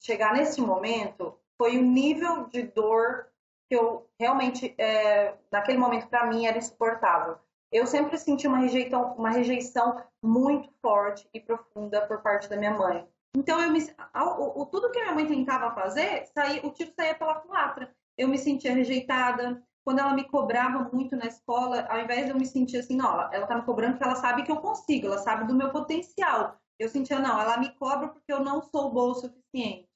chegar 0.00 0.32
nesse 0.32 0.60
momento 0.60 1.38
foi 1.56 1.76
o 1.76 1.82
nível 1.82 2.46
de 2.46 2.62
dor 2.62 3.26
que 3.68 3.76
eu 3.76 4.08
realmente, 4.18 4.74
é, 4.78 5.34
naquele 5.52 5.78
momento, 5.78 6.08
para 6.08 6.26
mim, 6.26 6.46
era 6.46 6.56
insuportável. 6.56 7.36
Eu 7.70 7.86
sempre 7.86 8.16
senti 8.16 8.46
uma 8.46 8.58
rejeição, 8.58 9.14
uma 9.14 9.28
rejeição 9.28 10.02
muito 10.22 10.70
forte 10.80 11.28
e 11.34 11.40
profunda 11.40 12.00
por 12.06 12.22
parte 12.22 12.48
da 12.48 12.56
minha 12.56 12.72
mãe. 12.72 13.06
Então, 13.36 13.60
eu 13.60 13.70
me, 13.70 13.80
o, 14.14 14.62
o, 14.62 14.66
tudo 14.66 14.90
que 14.90 15.00
minha 15.00 15.14
mãe 15.14 15.26
tentava 15.26 15.74
fazer, 15.74 16.26
saía, 16.28 16.64
o 16.64 16.70
tiro 16.70 16.92
saía 16.98 17.14
pela 17.14 17.34
culatra. 17.34 17.94
Eu 18.16 18.26
me 18.26 18.38
sentia 18.38 18.72
rejeitada. 18.72 19.62
Quando 19.84 20.00
ela 20.00 20.14
me 20.14 20.24
cobrava 20.24 20.90
muito 20.92 21.16
na 21.16 21.26
escola, 21.26 21.86
ao 21.88 22.00
invés 22.00 22.24
de 22.24 22.30
eu 22.30 22.36
me 22.36 22.46
sentir 22.46 22.78
assim, 22.78 22.98
ela, 22.98 23.30
ela 23.32 23.46
tá 23.46 23.54
me 23.54 23.62
cobrando 23.62 23.92
porque 23.92 24.04
ela 24.04 24.16
sabe 24.16 24.42
que 24.42 24.50
eu 24.50 24.58
consigo, 24.58 25.06
ela 25.06 25.18
sabe 25.18 25.46
do 25.46 25.54
meu 25.54 25.70
potencial. 25.70 26.58
Eu 26.78 26.88
sentia, 26.88 27.18
não, 27.18 27.40
ela 27.40 27.56
me 27.56 27.70
cobra 27.74 28.08
porque 28.08 28.32
eu 28.32 28.40
não 28.40 28.62
sou 28.62 28.90
boa 28.90 29.12
o 29.12 29.14
suficiente. 29.14 29.87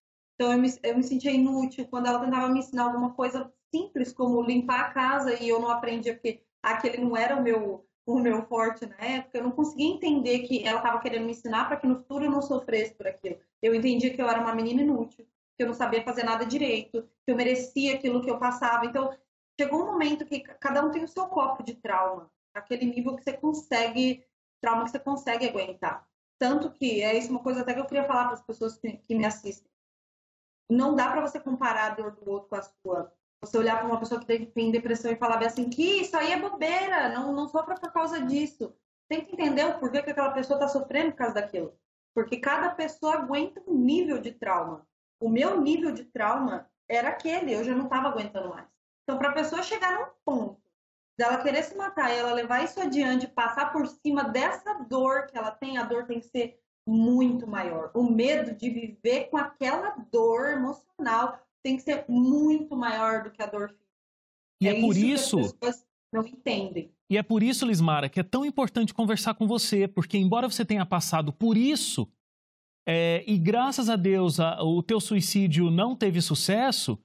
Então, 0.43 0.53
eu 0.53 0.59
me, 0.59 0.75
eu 0.83 0.97
me 0.97 1.05
sentia 1.05 1.31
inútil 1.31 1.87
quando 1.87 2.07
ela 2.07 2.19
tentava 2.19 2.49
me 2.49 2.59
ensinar 2.59 2.87
alguma 2.87 3.15
coisa 3.15 3.53
simples, 3.73 4.13
como 4.13 4.43
limpar 4.43 4.81
a 4.81 4.91
casa, 4.91 5.41
e 5.41 5.49
eu 5.49 5.61
não 5.61 5.71
aprendia 5.71 6.15
porque 6.15 6.43
aquele 6.61 6.99
não 6.99 7.17
era 7.17 7.37
o 7.37 7.43
meu 7.43 7.87
o 8.05 8.19
meu 8.19 8.43
forte 8.47 8.85
na 8.85 8.97
época, 8.97 9.39
eu 9.39 9.45
não 9.45 9.53
conseguia 9.53 9.87
entender 9.87 10.41
que 10.41 10.67
ela 10.67 10.79
estava 10.79 10.99
querendo 10.99 11.25
me 11.25 11.31
ensinar 11.31 11.67
para 11.67 11.77
que 11.77 11.87
no 11.87 11.99
futuro 11.99 12.25
eu 12.25 12.31
não 12.33 12.43
sofresse 12.43 12.93
por 12.95 13.07
aquilo. 13.07 13.39
Eu 13.63 13.73
entendia 13.73 14.13
que 14.13 14.21
eu 14.21 14.29
era 14.29 14.41
uma 14.41 14.53
menina 14.53 14.83
inútil, 14.83 15.25
que 15.57 15.63
eu 15.63 15.69
não 15.69 15.75
sabia 15.75 16.03
fazer 16.03 16.25
nada 16.25 16.45
direito, 16.45 17.09
que 17.25 17.31
eu 17.31 17.37
merecia 17.37 17.95
aquilo 17.95 18.21
que 18.21 18.29
eu 18.29 18.41
passava. 18.41 18.85
Então, 18.85 19.17
chegou 19.57 19.85
um 19.85 19.93
momento 19.93 20.27
que 20.27 20.41
cada 20.41 20.85
um 20.85 20.91
tem 20.91 21.05
o 21.05 21.09
seu 21.09 21.27
copo 21.27 21.63
de 21.63 21.75
trauma, 21.75 22.29
aquele 22.53 22.87
nível 22.87 23.15
que 23.15 23.23
você 23.23 23.35
consegue, 23.35 24.25
trauma 24.61 24.83
que 24.83 24.91
você 24.91 24.99
consegue 24.99 25.49
aguentar. 25.49 26.05
Tanto 26.37 26.73
que 26.73 27.01
é 27.01 27.17
isso 27.17 27.31
uma 27.31 27.39
coisa 27.39 27.61
até 27.61 27.73
que 27.73 27.79
eu 27.79 27.87
queria 27.87 28.05
falar 28.05 28.25
para 28.25 28.35
as 28.35 28.43
pessoas 28.43 28.77
que, 28.77 28.97
que 28.97 29.15
me 29.15 29.25
assistem. 29.25 29.72
Não 30.73 30.95
dá 30.95 31.11
para 31.11 31.21
você 31.21 31.39
comparar 31.39 31.93
a 31.93 31.95
dor 31.95 32.13
do 32.13 32.31
outro 32.31 32.49
com 32.49 32.57
a 32.57 32.63
sua. 32.63 33.13
Você 33.43 33.59
olhar 33.59 33.79
para 33.79 33.87
uma 33.87 33.99
pessoa 33.99 34.21
que 34.21 34.47
tem 34.47 34.71
depressão 34.71 35.11
e 35.13 35.17
falar 35.17 35.45
assim, 35.45 35.69
que 35.69 36.01
isso 36.01 36.17
aí 36.17 36.33
é 36.33 36.39
bobeira, 36.39 37.11
não, 37.11 37.33
não 37.33 37.47
sofra 37.47 37.75
por 37.75 37.93
causa 37.93 38.23
disso. 38.23 38.75
Tem 39.09 39.23
que 39.23 39.33
entender 39.33 39.67
o 39.67 39.79
porquê 39.79 40.03
que 40.03 40.11
aquela 40.11 40.31
pessoa 40.31 40.57
está 40.57 40.69
sofrendo 40.69 41.11
por 41.11 41.19
causa 41.19 41.35
daquilo. 41.35 41.77
Porque 42.15 42.39
cada 42.39 42.71
pessoa 42.71 43.17
aguenta 43.17 43.63
um 43.67 43.75
nível 43.75 44.19
de 44.19 44.33
trauma. 44.33 44.87
O 45.21 45.29
meu 45.29 45.61
nível 45.61 45.93
de 45.93 46.05
trauma 46.05 46.71
era 46.89 47.11
aquele, 47.11 47.53
eu 47.53 47.65
já 47.65 47.75
não 47.75 47.85
estava 47.85 48.09
aguentando 48.09 48.49
mais. 48.49 48.67
Então, 49.03 49.19
para 49.19 49.31
a 49.31 49.35
pessoa 49.35 49.63
chegar 49.63 49.99
num 49.99 50.07
ponto 50.25 50.63
dela 51.19 51.43
querer 51.43 51.63
se 51.65 51.77
matar 51.77 52.11
e 52.11 52.19
ela 52.19 52.33
levar 52.33 52.65
isso 52.65 52.81
adiante, 52.81 53.27
passar 53.27 53.73
por 53.73 53.87
cima 53.87 54.25
dessa 54.25 54.73
dor 54.89 55.27
que 55.27 55.37
ela 55.37 55.51
tem, 55.51 55.77
a 55.77 55.85
dor 55.85 56.07
tem 56.07 56.21
que 56.21 56.29
ser 56.29 56.62
muito 56.87 57.47
maior. 57.47 57.91
O 57.95 58.03
medo 58.03 58.55
de 58.55 58.69
viver 58.71 59.29
com 59.31 59.37
aquela 59.37 59.91
dor 60.11 60.51
emocional 60.51 61.39
tem 61.63 61.77
que 61.77 61.83
ser 61.83 62.05
muito 62.09 62.77
maior 62.77 63.25
do 63.25 63.31
que 63.31 63.43
a 63.43 63.47
dor 63.47 63.69
física. 63.69 63.83
E 64.61 64.69
é, 64.69 64.79
é 64.79 64.81
por 64.81 64.97
isso. 64.97 65.41
isso... 65.41 65.55
Que 65.59 65.67
as 65.67 65.77
pessoas 65.77 65.87
não 66.13 66.27
entendem. 66.27 66.93
E 67.11 67.17
é 67.17 67.23
por 67.23 67.43
isso, 67.43 67.67
Lismara, 67.67 68.09
que 68.09 68.21
é 68.21 68.23
tão 68.23 68.45
importante 68.45 68.95
conversar 68.95 69.35
com 69.35 69.47
você, 69.47 69.87
porque 69.87 70.19
embora 70.19 70.49
você 70.49 70.65
tenha 70.65 70.85
passado 70.85 71.33
por 71.33 71.57
isso, 71.57 72.09
é, 72.87 73.23
e 73.27 73.39
graças 73.39 73.89
a 73.89 73.97
Deus 73.97 74.41
a, 74.41 74.63
o 74.63 74.83
teu 74.83 75.01
suicídio 75.01 75.71
não 75.71 75.95
teve 75.95 76.21
sucesso, 76.21 76.99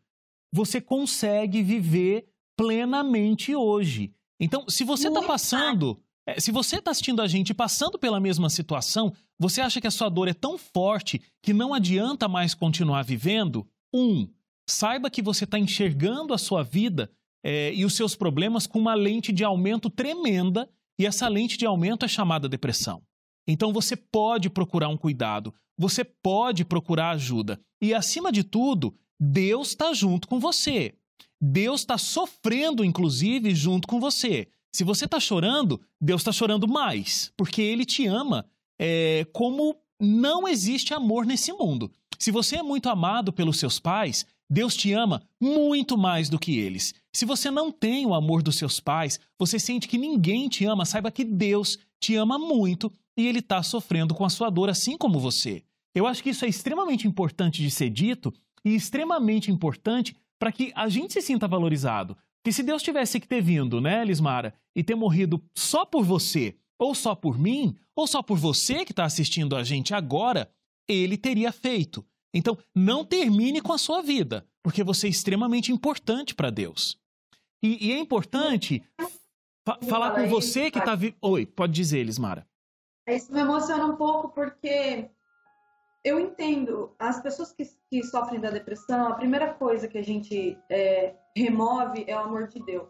você 0.52 0.82
consegue 0.82 1.62
viver 1.62 2.30
plenamente 2.58 3.56
hoje. 3.56 4.14
Então, 4.40 4.68
se 4.70 4.84
você 4.84 5.08
está 5.08 5.22
passando, 5.22 6.02
é, 6.28 6.42
se 6.42 6.52
você 6.52 6.76
está 6.76 6.92
assistindo 6.92 7.22
a 7.22 7.28
gente 7.28 7.54
passando 7.54 7.98
pela 7.98 8.20
mesma 8.20 8.50
situação, 8.50 9.14
você 9.40 9.62
acha 9.62 9.80
que 9.80 9.88
a 9.88 9.92
sua 9.92 10.10
dor 10.10 10.28
é 10.28 10.34
tão 10.34 10.58
forte 10.58 11.22
que 11.42 11.54
não 11.54 11.74
adianta 11.74 12.28
mais 12.28 12.54
continuar 12.54 13.04
vivendo? 13.04 13.66
Um, 13.94 14.28
saiba 14.70 15.10
que 15.10 15.22
você 15.22 15.46
está 15.46 15.58
enxergando 15.58 16.34
a 16.34 16.38
sua 16.38 16.64
vida 16.64 17.10
é, 17.42 17.74
e 17.74 17.86
os 17.86 17.96
seus 17.96 18.14
problemas 18.14 18.68
com 18.68 18.78
uma 18.78 18.94
lente 18.94 19.32
de 19.32 19.46
aumento 19.46 19.90
tremenda, 19.90 20.70
e 21.00 21.06
essa 21.06 21.30
lente 21.30 21.58
de 21.58 21.66
aumento 21.66 22.04
é 22.04 22.08
chamada 22.10 22.50
depressão. 22.50 23.02
Então 23.48 23.72
você 23.72 23.96
pode 23.96 24.50
procurar 24.50 24.90
um 24.90 24.98
cuidado, 24.98 25.54
você 25.78 26.04
pode 26.04 26.66
procurar 26.66 27.12
ajuda. 27.12 27.58
E 27.82 27.94
acima 27.94 28.32
de 28.34 28.44
tudo, 28.44 28.94
Deus 29.18 29.70
está 29.70 29.94
junto 29.94 30.28
com 30.28 30.40
você. 30.40 30.96
Deus 31.40 31.82
está 31.82 31.98
sofrendo, 31.98 32.84
inclusive, 32.84 33.56
junto 33.56 33.88
com 33.88 34.00
você. 34.00 34.48
Se 34.74 34.84
você 34.84 35.06
está 35.06 35.20
chorando, 35.20 35.82
Deus 36.00 36.22
está 36.22 36.32
chorando 36.32 36.68
mais, 36.68 37.32
porque 37.36 37.62
Ele 37.62 37.86
te 37.86 38.06
ama 38.06 38.46
é, 38.80 39.26
como 39.34 39.76
não 40.00 40.48
existe 40.48 40.94
amor 40.94 41.26
nesse 41.26 41.52
mundo. 41.52 41.92
Se 42.20 42.32
você 42.32 42.58
é 42.58 42.64
muito 42.64 42.90
amado 42.90 43.34
pelos 43.34 43.60
seus 43.60 43.80
pais, 43.80 44.26
Deus 44.50 44.76
te 44.76 44.94
ama 44.94 45.22
muito 45.42 45.98
mais 45.98 46.30
do 46.30 46.40
que 46.40 46.58
eles. 46.58 46.94
Se 47.14 47.26
você 47.26 47.52
não 47.52 47.72
tem 47.72 48.06
o 48.06 48.14
amor 48.14 48.42
dos 48.42 48.56
seus 48.56 48.80
pais, 48.80 49.20
você 49.38 49.60
sente 49.60 49.88
que 49.88 49.98
ninguém 49.98 50.48
te 50.48 50.66
ama, 50.66 50.86
saiba 50.86 51.12
que 51.12 51.24
Deus 51.24 51.78
te 52.00 52.16
ama 52.16 52.40
muito 52.40 52.92
e 53.18 53.28
Ele 53.28 53.40
está 53.40 53.62
sofrendo 53.62 54.16
com 54.16 54.24
a 54.24 54.30
sua 54.30 54.50
dor, 54.50 54.70
assim 54.70 54.98
como 54.98 55.20
você. 55.20 55.64
Eu 55.94 56.08
acho 56.08 56.24
que 56.24 56.30
isso 56.30 56.46
é 56.46 56.48
extremamente 56.48 57.08
importante 57.08 57.62
de 57.62 57.72
ser 57.72 57.90
dito 57.90 58.34
e 58.64 58.76
extremamente 58.76 59.52
importante 59.52 60.16
para 60.40 60.52
que 60.52 60.72
a 60.76 60.88
gente 60.88 61.14
se 61.14 61.22
sinta 61.22 61.48
valorizado. 61.48 62.16
Que 62.48 62.54
se 62.54 62.64
Deus 62.64 62.82
tivesse 62.82 63.20
que 63.20 63.28
ter 63.28 63.42
vindo, 63.42 63.82
né, 63.82 64.06
Lismara, 64.06 64.54
e 64.74 64.82
ter 64.82 64.96
morrido 64.96 65.44
só 65.54 65.84
por 65.86 66.06
você, 66.06 66.56
ou 66.80 66.96
só 66.96 67.14
por 67.14 67.38
mim, 67.38 67.76
ou 67.94 68.08
só 68.08 68.24
por 68.24 68.38
você 68.38 68.86
que 68.86 68.94
está 68.94 69.04
assistindo 69.04 69.54
a 69.54 69.66
gente 69.66 69.94
agora, 69.94 70.50
ele 70.88 71.18
teria 71.18 71.52
feito. 71.52 72.06
Então, 72.34 72.58
não 72.74 73.04
termine 73.04 73.60
com 73.60 73.74
a 73.74 73.78
sua 73.78 74.02
vida, 74.02 74.48
porque 74.64 74.82
você 74.82 75.08
é 75.08 75.10
extremamente 75.10 75.74
importante 75.74 76.34
para 76.34 76.50
Deus. 76.50 76.98
E, 77.62 77.90
e, 77.90 77.92
é 77.92 78.00
importante 78.00 78.82
fa 79.68 79.78
falar 79.86 80.12
com 80.12 80.30
você 80.30 80.72
que 80.72 80.80
está. 80.80 80.96
Vi... 80.96 81.18
Oi, 81.22 81.46
pode 81.46 81.74
dizer, 81.74 82.02
Lismara. 82.06 82.48
Isso 83.10 83.30
me 83.34 83.42
emociona 83.42 83.86
um 83.88 83.98
pouco 83.98 84.30
porque 84.30 85.10
eu 86.04 86.20
entendo 86.20 86.96
as 86.98 87.22
pessoas 87.22 87.52
que, 87.52 87.66
que 87.90 88.04
sofrem 88.04 88.40
da 88.40 88.50
depressão, 88.50 89.08
a 89.08 89.16
primeira 89.16 89.54
coisa 89.54 89.88
que 89.88 89.98
a 89.98 90.04
gente 90.04 90.58
é, 90.70 91.16
remove 91.36 92.06
é 92.08 92.16
o 92.16 92.20
amor 92.20 92.48
de 92.48 92.64
Deus. 92.64 92.90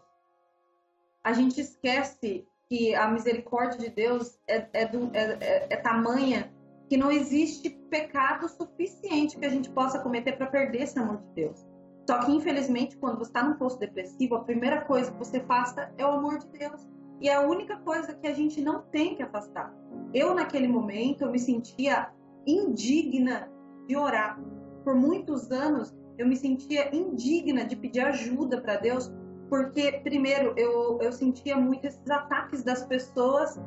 A 1.24 1.32
gente 1.32 1.60
esquece 1.60 2.46
que 2.68 2.94
a 2.94 3.08
misericórdia 3.08 3.78
de 3.78 3.90
Deus 3.90 4.38
é, 4.46 4.68
é, 4.72 4.86
do, 4.86 5.10
é, 5.14 5.38
é, 5.40 5.66
é 5.70 5.76
tamanha 5.76 6.52
que 6.88 6.96
não 6.96 7.10
existe 7.10 7.70
pecado 7.90 8.48
suficiente 8.48 9.36
que 9.38 9.44
a 9.44 9.50
gente 9.50 9.70
possa 9.70 9.98
cometer 9.98 10.32
para 10.32 10.46
perder 10.46 10.82
esse 10.82 10.98
amor 10.98 11.18
de 11.18 11.34
Deus. 11.34 11.66
Só 12.08 12.20
que, 12.20 12.32
infelizmente, 12.32 12.96
quando 12.96 13.18
você 13.18 13.30
está 13.30 13.42
num 13.42 13.54
posto 13.54 13.78
depressivo, 13.78 14.36
a 14.36 14.44
primeira 14.44 14.80
coisa 14.82 15.12
que 15.12 15.18
você 15.18 15.40
faça 15.40 15.92
é 15.98 16.06
o 16.06 16.12
amor 16.12 16.38
de 16.38 16.46
Deus. 16.48 16.86
E 17.20 17.28
é 17.28 17.34
a 17.34 17.40
única 17.40 17.76
coisa 17.78 18.14
que 18.14 18.26
a 18.26 18.32
gente 18.32 18.62
não 18.62 18.80
tem 18.80 19.14
que 19.14 19.22
afastar. 19.22 19.74
Eu, 20.14 20.34
naquele 20.34 20.68
momento, 20.68 21.22
eu 21.22 21.30
me 21.30 21.38
sentia 21.38 22.10
indigna 22.48 23.50
de 23.86 23.96
orar. 23.96 24.40
Por 24.84 24.94
muitos 24.94 25.50
anos, 25.50 25.94
eu 26.16 26.26
me 26.26 26.36
sentia 26.36 26.94
indigna 26.94 27.64
de 27.64 27.76
pedir 27.76 28.00
ajuda 28.00 28.60
para 28.60 28.76
Deus, 28.76 29.12
porque, 29.48 29.92
primeiro, 30.02 30.54
eu, 30.56 30.98
eu 31.00 31.12
sentia 31.12 31.56
muito 31.56 31.86
esses 31.86 32.10
ataques 32.10 32.62
das 32.64 32.84
pessoas 32.84 33.58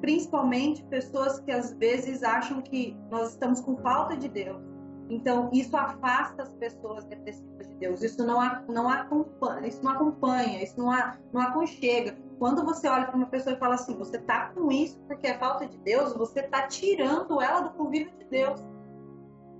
principalmente 0.00 0.82
pessoas 0.84 1.40
que 1.40 1.50
às 1.50 1.72
vezes 1.74 2.22
acham 2.22 2.60
que 2.62 2.96
nós 3.10 3.30
estamos 3.30 3.60
com 3.60 3.76
falta 3.76 4.16
de 4.16 4.28
Deus. 4.28 4.60
Então, 5.08 5.50
isso 5.52 5.76
afasta 5.76 6.44
as 6.44 6.52
pessoas 6.54 7.04
depressivas 7.04 7.68
de 7.68 7.74
Deus. 7.76 8.02
Isso 8.02 8.24
não, 8.24 8.38
não 8.68 8.88
acompanha, 8.88 9.66
isso 9.66 9.82
não 9.82 9.92
acompanha, 9.92 10.62
isso 10.62 10.78
não, 10.78 10.92
não 11.32 11.40
aconchega. 11.40 12.16
Quando 12.40 12.64
você 12.64 12.88
olha 12.88 13.04
para 13.04 13.16
uma 13.16 13.26
pessoa 13.26 13.54
e 13.54 13.58
fala 13.58 13.74
assim, 13.74 13.94
você 13.98 14.16
tá 14.16 14.48
com 14.54 14.72
isso 14.72 14.98
porque 15.06 15.26
é 15.26 15.36
falta 15.36 15.66
de 15.66 15.76
Deus, 15.76 16.14
você 16.14 16.42
tá 16.42 16.66
tirando 16.66 17.38
ela 17.38 17.60
do 17.60 17.70
convívio 17.74 18.10
de 18.16 18.24
Deus. 18.24 18.58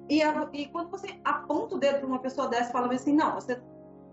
E, 0.08 0.22
e 0.54 0.66
quando 0.68 0.90
você 0.90 1.08
aponta 1.22 1.74
o 1.74 1.78
dedo 1.78 1.98
para 1.98 2.06
uma 2.06 2.20
pessoa 2.20 2.48
dessa 2.48 2.70
e 2.70 2.72
fala 2.72 2.90
assim, 2.94 3.12
não, 3.12 3.34
você, 3.34 3.60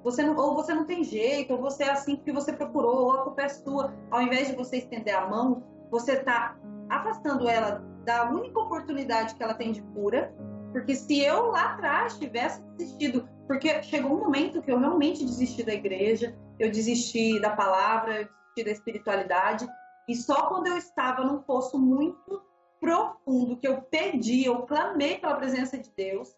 você 0.03 0.21
não, 0.21 0.35
ou 0.35 0.53
você 0.53 0.73
não 0.73 0.83
tem 0.83 1.01
jeito, 1.01 1.53
ou 1.53 1.61
você 1.61 1.85
é 1.85 1.91
assim 1.91 2.17
porque 2.17 2.33
você 2.33 2.51
procurou, 2.51 3.05
ou 3.05 3.11
a 3.13 3.23
culpa 3.23 3.43
é 3.43 3.47
sua, 3.47 3.93
ao 4.11 4.21
invés 4.21 4.49
de 4.49 4.55
você 4.57 4.79
estender 4.79 5.15
a 5.15 5.25
mão, 5.25 5.63
você 5.89 6.11
está 6.11 6.57
afastando 6.89 7.47
ela 7.47 7.81
da 8.03 8.29
única 8.29 8.59
oportunidade 8.59 9.33
que 9.35 9.43
ela 9.43 9.53
tem 9.53 9.71
de 9.71 9.81
cura, 9.81 10.35
porque 10.73 10.93
se 10.93 11.21
eu 11.21 11.51
lá 11.51 11.75
atrás 11.75 12.19
tivesse 12.19 12.61
desistido, 12.77 13.29
porque 13.47 13.81
chegou 13.81 14.11
um 14.11 14.19
momento 14.19 14.61
que 14.61 14.69
eu 14.69 14.77
realmente 14.77 15.23
desisti 15.23 15.63
da 15.63 15.73
igreja, 15.73 16.35
eu 16.59 16.69
desisti 16.69 17.39
da 17.39 17.51
palavra, 17.51 18.23
eu 18.23 18.37
da 18.63 18.71
espiritualidade, 18.71 19.67
e 20.07 20.15
só 20.15 20.47
quando 20.47 20.67
eu 20.67 20.77
estava 20.77 21.23
num 21.23 21.41
poço 21.41 21.77
muito 21.77 22.41
profundo, 22.79 23.57
que 23.57 23.67
eu 23.67 23.81
pedi, 23.81 24.45
eu 24.45 24.61
clamei 24.63 25.17
pela 25.17 25.35
presença 25.35 25.77
de 25.77 25.91
Deus, 25.95 26.35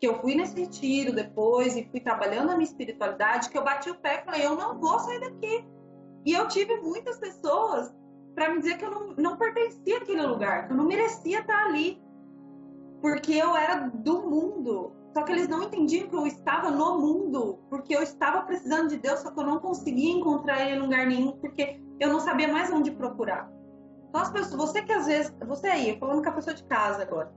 que 0.00 0.06
eu 0.08 0.20
fui 0.20 0.34
nesse 0.34 0.58
retiro 0.58 1.12
depois 1.12 1.76
e 1.76 1.88
fui 1.90 2.00
trabalhando 2.00 2.50
a 2.50 2.56
minha 2.56 2.68
espiritualidade, 2.68 3.50
que 3.50 3.56
eu 3.56 3.62
bati 3.62 3.90
o 3.90 3.94
pé 3.94 4.20
e 4.20 4.24
falei, 4.24 4.44
eu 4.44 4.56
não 4.56 4.78
vou 4.80 4.98
sair 4.98 5.20
daqui. 5.20 5.64
E 6.24 6.32
eu 6.32 6.48
tive 6.48 6.76
muitas 6.80 7.18
pessoas 7.18 7.94
para 8.34 8.50
me 8.50 8.58
dizer 8.58 8.78
que 8.78 8.84
eu 8.84 8.90
não, 8.90 9.08
não 9.14 9.36
pertencia 9.36 9.98
àquele 9.98 10.22
lugar, 10.22 10.66
que 10.66 10.72
eu 10.72 10.76
não 10.76 10.86
merecia 10.86 11.40
estar 11.40 11.66
ali, 11.66 12.02
porque 13.02 13.32
eu 13.34 13.54
era 13.56 13.88
do 13.88 14.22
mundo. 14.22 14.92
Só 15.12 15.24
que 15.24 15.32
eles 15.32 15.48
não 15.48 15.64
entendiam 15.64 16.08
que 16.08 16.16
eu 16.16 16.26
estava 16.26 16.70
no 16.70 16.98
mundo, 16.98 17.58
porque 17.68 17.94
eu 17.94 18.02
estava 18.02 18.42
precisando 18.42 18.88
de 18.88 18.96
Deus, 18.96 19.20
só 19.20 19.30
que 19.30 19.38
eu 19.38 19.44
não 19.44 19.58
conseguia 19.58 20.10
encontrar 20.10 20.64
ele 20.64 20.76
em 20.76 20.80
lugar 20.80 21.06
nenhum, 21.06 21.32
porque 21.32 21.82
eu 22.00 22.10
não 22.10 22.20
sabia 22.20 22.50
mais 22.50 22.72
onde 22.72 22.90
procurar. 22.92 23.52
Então, 24.08 24.22
as 24.22 24.30
pessoas, 24.30 24.54
você 24.54 24.82
que 24.82 24.92
às 24.92 25.06
vezes, 25.06 25.34
você 25.46 25.66
aí, 25.66 25.98
falando 25.98 26.22
com 26.22 26.30
a 26.30 26.32
pessoa 26.32 26.54
de 26.54 26.64
casa 26.64 27.02
agora, 27.02 27.30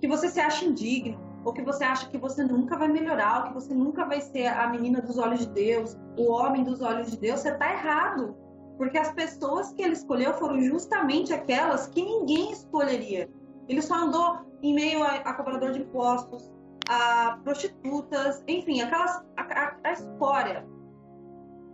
que 0.00 0.08
você 0.08 0.28
se 0.28 0.40
acha 0.40 0.64
indigno, 0.64 1.20
ou 1.44 1.52
que 1.52 1.62
você 1.62 1.84
acha 1.84 2.08
que 2.08 2.18
você 2.18 2.42
nunca 2.42 2.76
vai 2.76 2.88
melhorar, 2.88 3.38
ou 3.38 3.48
que 3.48 3.54
você 3.54 3.74
nunca 3.74 4.04
vai 4.04 4.20
ser 4.20 4.46
a 4.46 4.66
menina 4.68 5.00
dos 5.00 5.18
olhos 5.18 5.40
de 5.40 5.48
Deus, 5.48 5.96
o 6.16 6.28
homem 6.30 6.64
dos 6.64 6.80
olhos 6.80 7.10
de 7.10 7.18
Deus, 7.18 7.40
você 7.40 7.50
está 7.50 7.72
errado. 7.72 8.34
Porque 8.78 8.98
as 8.98 9.12
pessoas 9.12 9.72
que 9.72 9.82
ele 9.82 9.92
escolheu 9.92 10.34
foram 10.34 10.60
justamente 10.60 11.32
aquelas 11.32 11.86
que 11.86 12.02
ninguém 12.02 12.50
escolheria. 12.50 13.28
Ele 13.72 13.80
só 13.80 13.94
andou 13.94 14.44
em 14.62 14.74
meio 14.74 15.02
a, 15.02 15.14
a 15.14 15.32
cobrador 15.32 15.72
de 15.72 15.80
impostos, 15.80 16.52
a 16.86 17.38
prostitutas, 17.42 18.44
enfim, 18.46 18.82
aquelas, 18.82 19.24
a, 19.34 19.42
a, 19.42 19.76
a 19.82 19.92
escória 19.92 20.66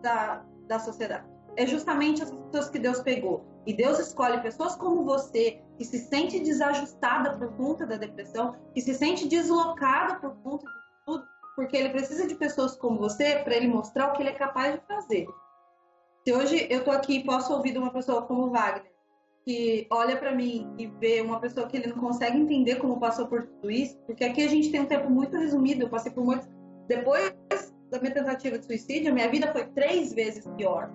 da, 0.01 0.45
da 0.69 0.79
sociedade. 0.79 1.27
É 1.57 1.67
justamente 1.67 2.23
as 2.23 2.31
pessoas 2.31 2.71
que 2.71 2.79
Deus 2.79 3.01
pegou. 3.01 3.45
E 3.67 3.75
Deus 3.75 3.99
escolhe 3.99 4.41
pessoas 4.41 4.77
como 4.77 5.05
você, 5.05 5.61
que 5.77 5.85
se 5.85 5.99
sente 5.99 6.39
desajustada 6.39 7.37
por 7.37 7.53
conta 7.57 7.85
da 7.85 7.97
depressão, 7.97 8.55
que 8.73 8.81
se 8.81 8.95
sente 8.95 9.27
deslocada 9.27 10.21
por 10.21 10.37
conta 10.37 10.67
de 10.67 11.05
tudo, 11.05 11.25
porque 11.57 11.77
ele 11.77 11.91
precisa 11.91 12.29
de 12.29 12.37
pessoas 12.37 12.77
como 12.77 12.97
você 13.01 13.41
para 13.41 13.57
ele 13.57 13.67
mostrar 13.67 14.11
o 14.11 14.13
que 14.13 14.23
ele 14.23 14.31
é 14.31 14.35
capaz 14.35 14.75
de 14.75 14.87
fazer. 14.87 15.27
Se 16.25 16.33
hoje 16.33 16.69
eu 16.71 16.85
tô 16.85 16.93
aqui 16.93 17.17
e 17.17 17.25
posso 17.25 17.53
ouvir 17.53 17.73
de 17.73 17.79
uma 17.79 17.91
pessoa 17.91 18.23
como 18.23 18.51
Wagner, 18.51 18.98
que 19.49 19.87
olha 19.89 20.15
para 20.15 20.35
mim 20.35 20.71
e 20.77 20.87
vê 20.87 21.23
uma 21.23 21.41
pessoa 21.41 21.67
que 21.67 21.75
ele 21.75 21.87
não 21.87 21.97
consegue 21.97 22.37
entender 22.37 22.77
como 22.77 23.01
passou 23.01 23.27
por 23.29 23.47
tudo 23.47 23.71
isso, 23.71 23.97
porque 24.05 24.23
aqui 24.23 24.43
a 24.45 24.47
gente 24.47 24.71
tem 24.71 24.83
um 24.83 24.85
tempo 24.85 25.09
muito 25.09 25.39
resumido, 25.39 25.85
eu 25.85 25.89
passei 25.89 26.13
por 26.13 26.23
muitos. 26.23 26.47
Depois 26.87 27.33
da 27.91 27.99
minha 27.99 28.13
tentativa 28.13 28.59
de 28.59 28.67
suicídio, 28.67 29.15
minha 29.15 29.31
vida 29.31 29.51
foi 29.51 29.65
três 29.69 30.13
vezes 30.13 30.47
pior. 30.59 30.93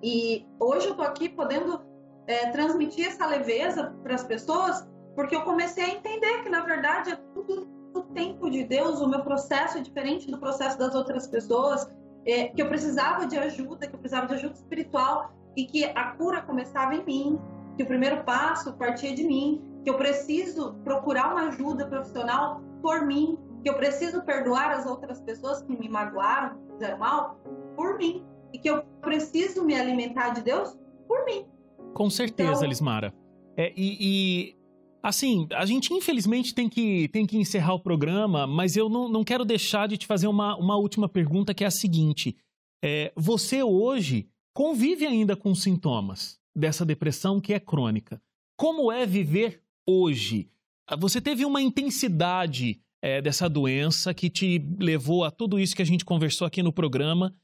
E 0.00 0.46
hoje 0.60 0.86
eu 0.86 0.94
tô 0.94 1.02
aqui 1.02 1.28
podendo 1.28 1.82
é, 2.28 2.50
transmitir 2.50 3.08
essa 3.08 3.26
leveza 3.26 3.92
para 4.00 4.14
as 4.14 4.22
pessoas, 4.22 4.88
porque 5.16 5.34
eu 5.34 5.42
comecei 5.42 5.82
a 5.86 5.94
entender 5.94 6.44
que, 6.44 6.48
na 6.48 6.60
verdade, 6.60 7.10
é 7.10 7.16
tudo 7.34 7.68
o 7.92 8.02
tempo 8.14 8.48
de 8.48 8.62
Deus, 8.62 9.00
o 9.00 9.08
meu 9.08 9.24
processo 9.24 9.78
é 9.78 9.80
diferente 9.80 10.30
do 10.30 10.38
processo 10.38 10.78
das 10.78 10.94
outras 10.94 11.26
pessoas, 11.26 11.90
é, 12.24 12.46
que 12.46 12.62
eu 12.62 12.68
precisava 12.68 13.26
de 13.26 13.36
ajuda, 13.36 13.88
que 13.88 13.94
eu 13.96 13.98
precisava 13.98 14.28
de 14.28 14.34
ajuda 14.34 14.54
espiritual 14.54 15.32
e 15.56 15.64
que 15.64 15.84
a 15.84 16.12
cura 16.12 16.42
começava 16.42 16.94
em 16.94 17.04
mim, 17.04 17.40
que 17.76 17.82
o 17.82 17.86
primeiro 17.86 18.24
passo 18.24 18.72
partia 18.74 19.14
de 19.14 19.22
mim, 19.24 19.62
que 19.84 19.90
eu 19.90 19.96
preciso 19.96 20.74
procurar 20.82 21.32
uma 21.32 21.48
ajuda 21.48 21.86
profissional 21.86 22.62
por 22.80 23.06
mim, 23.06 23.38
que 23.62 23.68
eu 23.68 23.74
preciso 23.74 24.22
perdoar 24.22 24.70
as 24.70 24.86
outras 24.86 25.20
pessoas 25.20 25.62
que 25.62 25.76
me 25.76 25.88
magoaram, 25.88 26.56
que 26.56 26.72
fizeram 26.72 26.98
mal, 26.98 27.38
por 27.76 27.98
mim, 27.98 28.24
e 28.52 28.58
que 28.58 28.70
eu 28.70 28.82
preciso 29.02 29.64
me 29.64 29.74
alimentar 29.74 30.30
de 30.30 30.42
Deus 30.42 30.76
por 31.06 31.24
mim. 31.24 31.44
Com 31.92 32.08
certeza, 32.08 32.52
então... 32.52 32.68
Lismara. 32.68 33.14
É, 33.56 33.72
e, 33.76 33.96
e, 34.00 34.56
assim, 35.02 35.46
a 35.52 35.64
gente 35.66 35.92
infelizmente 35.92 36.54
tem 36.54 36.68
que, 36.68 37.08
tem 37.08 37.26
que 37.26 37.38
encerrar 37.38 37.74
o 37.74 37.80
programa, 37.80 38.46
mas 38.46 38.76
eu 38.76 38.88
não, 38.88 39.08
não 39.08 39.24
quero 39.24 39.44
deixar 39.44 39.88
de 39.88 39.96
te 39.96 40.06
fazer 40.06 40.26
uma, 40.26 40.56
uma 40.56 40.76
última 40.76 41.08
pergunta, 41.08 41.54
que 41.54 41.64
é 41.64 41.66
a 41.66 41.70
seguinte. 41.70 42.36
É, 42.82 43.12
você 43.16 43.62
hoje 43.62 44.28
convive 44.54 45.06
ainda 45.06 45.36
com 45.36 45.54
sintomas 45.54 46.38
dessa 46.56 46.84
depressão 46.84 47.40
que 47.40 47.52
é 47.52 47.60
crônica. 47.60 48.20
Como 48.56 48.90
é 48.90 49.04
viver 49.04 49.62
hoje? 49.86 50.50
Você 50.98 51.20
teve 51.20 51.44
uma 51.44 51.60
intensidade 51.60 52.80
é, 53.02 53.20
dessa 53.20 53.48
doença 53.48 54.14
que 54.14 54.30
te 54.30 54.58
levou 54.80 55.24
a 55.24 55.30
tudo 55.30 55.60
isso 55.60 55.76
que 55.76 55.82
a 55.82 55.86
gente 55.86 56.04
conversou 56.04 56.46
aqui 56.46 56.62
no 56.62 56.72
programa. 56.72 57.34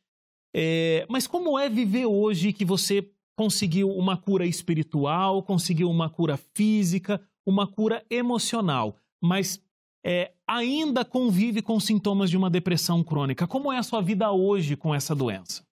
É, 0.54 1.06
mas 1.08 1.26
como 1.26 1.58
é 1.58 1.68
viver 1.68 2.06
hoje 2.06 2.52
que 2.52 2.64
você 2.64 3.10
conseguiu 3.36 3.90
uma 3.90 4.16
cura 4.16 4.46
espiritual, 4.46 5.42
conseguiu 5.42 5.90
uma 5.90 6.08
cura 6.08 6.36
física, 6.54 7.20
uma 7.46 7.66
cura 7.66 8.04
emocional, 8.10 8.96
mas 9.22 9.62
é, 10.04 10.32
ainda 10.46 11.04
convive 11.04 11.62
com 11.62 11.78
sintomas 11.80 12.30
de 12.30 12.36
uma 12.36 12.50
depressão 12.50 13.02
crônica? 13.02 13.46
Como 13.46 13.72
é 13.72 13.78
a 13.78 13.82
sua 13.82 14.00
vida 14.00 14.30
hoje 14.30 14.76
com 14.76 14.94
essa 14.94 15.14
doença? 15.14 15.66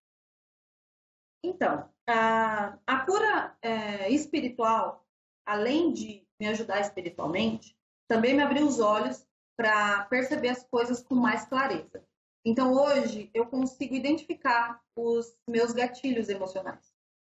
Então, 1.44 1.88
a, 2.12 2.98
cura 3.04 3.56
é, 3.62 4.10
espiritual, 4.10 5.06
além 5.44 5.92
de 5.92 6.26
me 6.38 6.48
ajudar 6.48 6.80
espiritualmente, 6.80 7.76
também 8.08 8.34
me 8.34 8.42
abriu 8.42 8.66
os 8.66 8.80
olhos 8.80 9.26
para 9.56 10.04
perceber 10.04 10.48
as 10.48 10.64
coisas 10.64 11.02
com 11.02 11.14
mais 11.14 11.44
clareza. 11.44 12.02
Então, 12.44 12.72
hoje, 12.72 13.30
eu 13.34 13.46
consigo 13.46 13.94
identificar 13.94 14.80
os 14.96 15.36
meus 15.46 15.72
gatilhos 15.72 16.28
emocionais. 16.28 16.92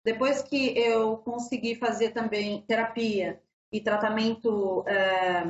Depois 0.05 0.43
que 0.43 0.79
eu 0.79 1.19
consegui 1.19 1.75
fazer 1.75 2.11
também 2.11 2.63
terapia 2.63 3.43
e 3.73 3.81
tratamento 3.81 4.85
é, 4.87 5.43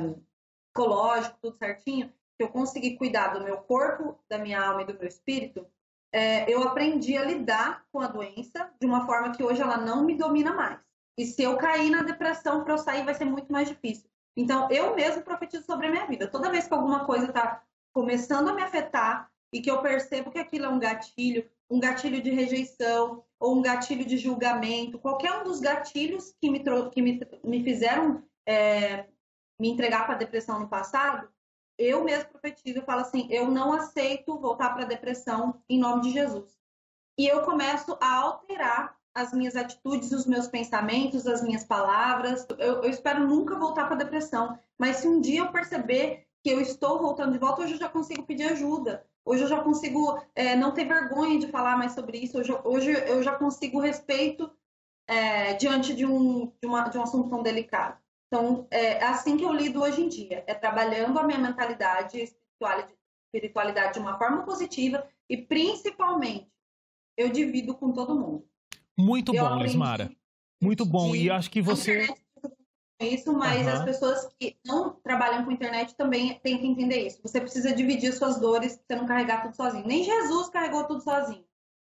psicológico, 0.73 1.37
tudo 1.41 1.57
certinho, 1.57 2.11
que 2.37 2.43
eu 2.43 2.49
consegui 2.49 2.97
cuidar 2.97 3.29
do 3.33 3.43
meu 3.43 3.57
corpo, 3.57 4.17
da 4.29 4.37
minha 4.37 4.61
alma 4.61 4.83
e 4.83 4.85
do 4.85 4.97
meu 4.97 5.07
espírito, 5.07 5.65
é, 6.13 6.51
eu 6.51 6.63
aprendi 6.63 7.17
a 7.17 7.23
lidar 7.23 7.85
com 7.91 7.99
a 7.99 8.07
doença 8.07 8.69
de 8.79 8.85
uma 8.85 9.05
forma 9.05 9.31
que 9.31 9.43
hoje 9.43 9.61
ela 9.61 9.77
não 9.77 10.03
me 10.03 10.15
domina 10.15 10.53
mais. 10.53 10.79
E 11.17 11.25
se 11.25 11.43
eu 11.43 11.57
cair 11.57 11.89
na 11.89 12.03
depressão, 12.03 12.63
para 12.63 12.73
eu 12.73 12.77
sair 12.77 13.03
vai 13.05 13.13
ser 13.13 13.25
muito 13.25 13.51
mais 13.51 13.67
difícil. 13.67 14.09
Então, 14.35 14.69
eu 14.71 14.95
mesmo 14.95 15.21
profetizo 15.23 15.65
sobre 15.65 15.87
a 15.87 15.91
minha 15.91 16.07
vida. 16.07 16.27
Toda 16.27 16.49
vez 16.49 16.67
que 16.67 16.73
alguma 16.73 17.05
coisa 17.05 17.27
está 17.27 17.61
começando 17.93 18.49
a 18.49 18.53
me 18.53 18.61
afetar 18.61 19.29
e 19.53 19.61
que 19.61 19.69
eu 19.69 19.81
percebo 19.81 20.31
que 20.31 20.39
aquilo 20.39 20.65
é 20.65 20.69
um 20.69 20.79
gatilho, 20.79 21.49
um 21.69 21.79
gatilho 21.79 22.21
de 22.21 22.31
rejeição 22.31 23.23
ou 23.39 23.57
um 23.57 23.61
gatilho 23.61 24.05
de 24.05 24.17
julgamento, 24.17 24.99
qualquer 24.99 25.33
um 25.33 25.43
dos 25.43 25.59
gatilhos 25.59 26.33
que 26.39 26.49
me, 26.49 26.63
que 26.91 27.01
me, 27.01 27.19
me 27.43 27.63
fizeram 27.63 28.23
é, 28.47 29.05
me 29.59 29.69
entregar 29.69 30.05
para 30.05 30.15
a 30.15 30.17
depressão 30.17 30.59
no 30.59 30.67
passado, 30.67 31.27
eu 31.81 32.03
mesmo 32.03 32.29
profetizo 32.29 32.79
e 32.79 32.85
falo 32.85 33.01
assim: 33.01 33.27
eu 33.29 33.49
não 33.49 33.73
aceito 33.73 34.39
voltar 34.39 34.69
para 34.73 34.83
a 34.83 34.87
depressão 34.87 35.61
em 35.69 35.79
nome 35.79 36.03
de 36.03 36.11
Jesus. 36.11 36.57
E 37.17 37.27
eu 37.27 37.41
começo 37.41 37.97
a 37.99 38.15
alterar 38.15 38.97
as 39.13 39.33
minhas 39.33 39.55
atitudes, 39.55 40.11
os 40.11 40.25
meus 40.25 40.47
pensamentos, 40.47 41.27
as 41.27 41.43
minhas 41.43 41.63
palavras. 41.63 42.45
Eu, 42.57 42.83
eu 42.83 42.89
espero 42.89 43.27
nunca 43.27 43.55
voltar 43.55 43.85
para 43.85 43.95
a 43.95 43.99
depressão, 43.99 44.57
mas 44.79 44.97
se 44.97 45.07
um 45.07 45.19
dia 45.19 45.41
eu 45.41 45.51
perceber 45.51 46.25
que 46.43 46.49
eu 46.49 46.59
estou 46.59 46.99
voltando 46.99 47.33
de 47.33 47.37
volta, 47.37 47.61
hoje 47.61 47.73
eu 47.73 47.79
já 47.79 47.89
consigo 47.89 48.23
pedir 48.23 48.45
ajuda. 48.51 49.05
Hoje 49.23 49.43
eu 49.43 49.47
já 49.47 49.61
consigo 49.61 50.19
é, 50.33 50.55
não 50.55 50.73
ter 50.73 50.85
vergonha 50.85 51.37
de 51.37 51.47
falar 51.47 51.77
mais 51.77 51.91
sobre 51.91 52.17
isso. 52.17 52.39
Hoje, 52.39 52.51
hoje 52.63 52.91
eu 52.91 53.21
já 53.21 53.35
consigo 53.35 53.79
respeito 53.79 54.49
é, 55.07 55.53
diante 55.53 55.93
de 55.93 56.05
um, 56.05 56.51
de, 56.59 56.67
uma, 56.67 56.89
de 56.89 56.97
um 56.97 57.03
assunto 57.03 57.29
tão 57.29 57.43
delicado. 57.43 58.00
Então, 58.31 58.65
é 58.71 59.03
assim 59.03 59.35
que 59.35 59.43
eu 59.43 59.51
lido 59.51 59.81
hoje 59.81 60.01
em 60.01 60.07
dia, 60.07 60.41
é 60.47 60.53
trabalhando 60.53 61.19
a 61.19 61.23
minha 61.23 61.37
mentalidade 61.37 62.17
espiritualidade, 62.17 62.93
espiritualidade 63.25 63.93
de 63.95 63.99
uma 63.99 64.17
forma 64.17 64.43
positiva 64.43 65.05
e, 65.29 65.35
principalmente, 65.35 66.49
eu 67.17 67.27
divido 67.27 67.75
com 67.75 67.91
todo 67.91 68.15
mundo. 68.15 68.47
Muito 68.97 69.35
eu 69.35 69.43
bom, 69.43 69.57
Lismara. 69.57 70.09
Muito 70.61 70.85
bom. 70.85 71.13
E 71.13 71.29
acho 71.29 71.51
que 71.51 71.61
você. 71.61 72.07
Isso, 73.01 73.33
mas 73.33 73.65
uhum. 73.65 73.73
as 73.73 73.83
pessoas 73.83 74.29
que 74.39 74.57
não 74.65 74.91
trabalham 74.91 75.43
com 75.43 75.51
internet 75.51 75.95
também 75.95 76.39
têm 76.39 76.59
que 76.59 76.67
entender 76.67 77.07
isso. 77.07 77.19
Você 77.23 77.41
precisa 77.41 77.73
dividir 77.73 78.13
suas 78.13 78.39
dores, 78.39 78.79
você 78.87 78.95
não 78.95 79.07
carregar 79.07 79.41
tudo 79.41 79.55
sozinho. 79.55 79.85
Nem 79.85 80.03
Jesus 80.03 80.49
carregou 80.49 80.85
tudo 80.85 81.01
sozinho. 81.01 81.43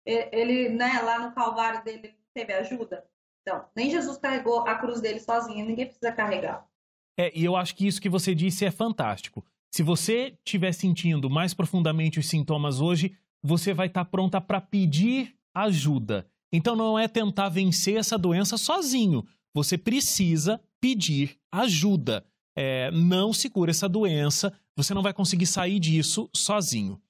Ele, 0.05 0.71
né, 0.71 1.03
lá 1.05 1.21
no 1.21 1.35
Calvário 1.35 1.85
dele, 1.85 2.17
teve 2.35 2.53
ajuda. 2.55 3.07
Então, 3.43 3.65
nem 3.75 3.91
Jesus 3.91 4.17
carregou 4.17 4.61
a 4.61 4.75
cruz 4.77 5.01
dele 5.01 5.21
sozinho, 5.21 5.67
ninguém 5.67 5.87
precisa 5.87 6.13
carregar. 6.13 6.67
É, 7.19 7.37
e 7.37 7.45
eu 7.45 7.57
acho 7.57 7.75
que 7.75 7.87
isso 7.87 8.01
que 8.01 8.09
você 8.09 8.35
disse 8.35 8.65
é 8.65 8.71
fantástico. 8.71 9.45
Se 9.71 9.83
você 9.83 10.35
estiver 10.45 10.73
sentindo 10.73 11.29
mais 11.29 11.53
profundamente 11.53 12.19
os 12.19 12.27
sintomas 12.27 12.81
hoje, 12.81 13.17
você 13.43 13.75
vai 13.75 13.89
estar 13.89 14.05
pronta 14.05 14.41
para 14.41 14.61
pedir 14.61 15.35
ajuda. 15.55 16.27
Então 16.53 16.77
não 16.77 16.99
é 16.99 17.09
tentar 17.09 17.49
vencer 17.49 17.97
essa 17.97 18.17
doença 18.17 18.57
sozinho. 18.57 19.27
Você 19.55 19.77
precisa 19.77 20.61
pedir 20.81 21.39
ajuda. 21.51 22.25
é, 22.55 22.91
não 22.91 23.33
se 23.33 23.49
cura 23.49 23.71
essa 23.71 23.89
doença, 23.89 24.53
você 24.77 24.93
não 24.93 25.03
vai 25.03 25.15
conseguir 25.15 25.47
sair 25.47 25.79
disso 25.79 26.29
sozinho. 26.35 27.01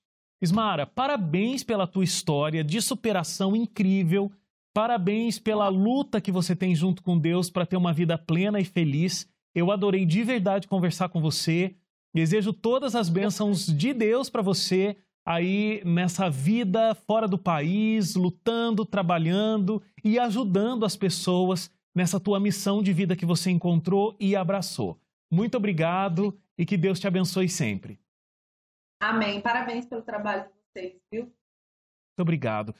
Ismara, 0.40 0.86
parabéns 0.86 1.62
pela 1.62 1.86
tua 1.86 2.04
história 2.04 2.64
de 2.64 2.80
superação 2.80 3.54
incrível, 3.54 4.30
parabéns 4.72 5.38
pela 5.38 5.68
luta 5.68 6.20
que 6.20 6.32
você 6.32 6.56
tem 6.56 6.74
junto 6.74 7.02
com 7.02 7.18
Deus 7.18 7.50
para 7.50 7.66
ter 7.66 7.76
uma 7.76 7.92
vida 7.92 8.16
plena 8.16 8.60
e 8.60 8.64
feliz. 8.64 9.28
Eu 9.54 9.70
adorei 9.70 10.04
de 10.04 10.22
verdade 10.22 10.68
conversar 10.68 11.08
com 11.08 11.20
você. 11.20 11.74
Desejo 12.14 12.52
todas 12.52 12.94
as 12.94 13.08
bênçãos 13.08 13.66
de 13.66 13.92
Deus 13.92 14.28
para 14.28 14.42
você 14.42 14.96
aí 15.24 15.82
nessa 15.84 16.28
vida 16.28 16.94
fora 16.94 17.28
do 17.28 17.38
país, 17.38 18.14
lutando, 18.14 18.84
trabalhando 18.84 19.82
e 20.04 20.18
ajudando 20.18 20.84
as 20.84 20.96
pessoas 20.96 21.70
nessa 21.94 22.18
tua 22.18 22.40
missão 22.40 22.82
de 22.82 22.92
vida 22.92 23.16
que 23.16 23.26
você 23.26 23.50
encontrou 23.50 24.16
e 24.18 24.34
abraçou. 24.34 24.98
Muito 25.30 25.56
obrigado 25.56 26.38
e 26.58 26.66
que 26.66 26.76
Deus 26.76 26.98
te 26.98 27.06
abençoe 27.06 27.48
sempre. 27.48 27.98
Amém. 29.00 29.40
Parabéns 29.40 29.86
pelo 29.86 30.02
trabalho 30.02 30.44
de 30.44 30.50
vocês, 30.50 31.00
viu? 31.10 31.22
Muito 31.22 32.20
obrigado. 32.20 32.74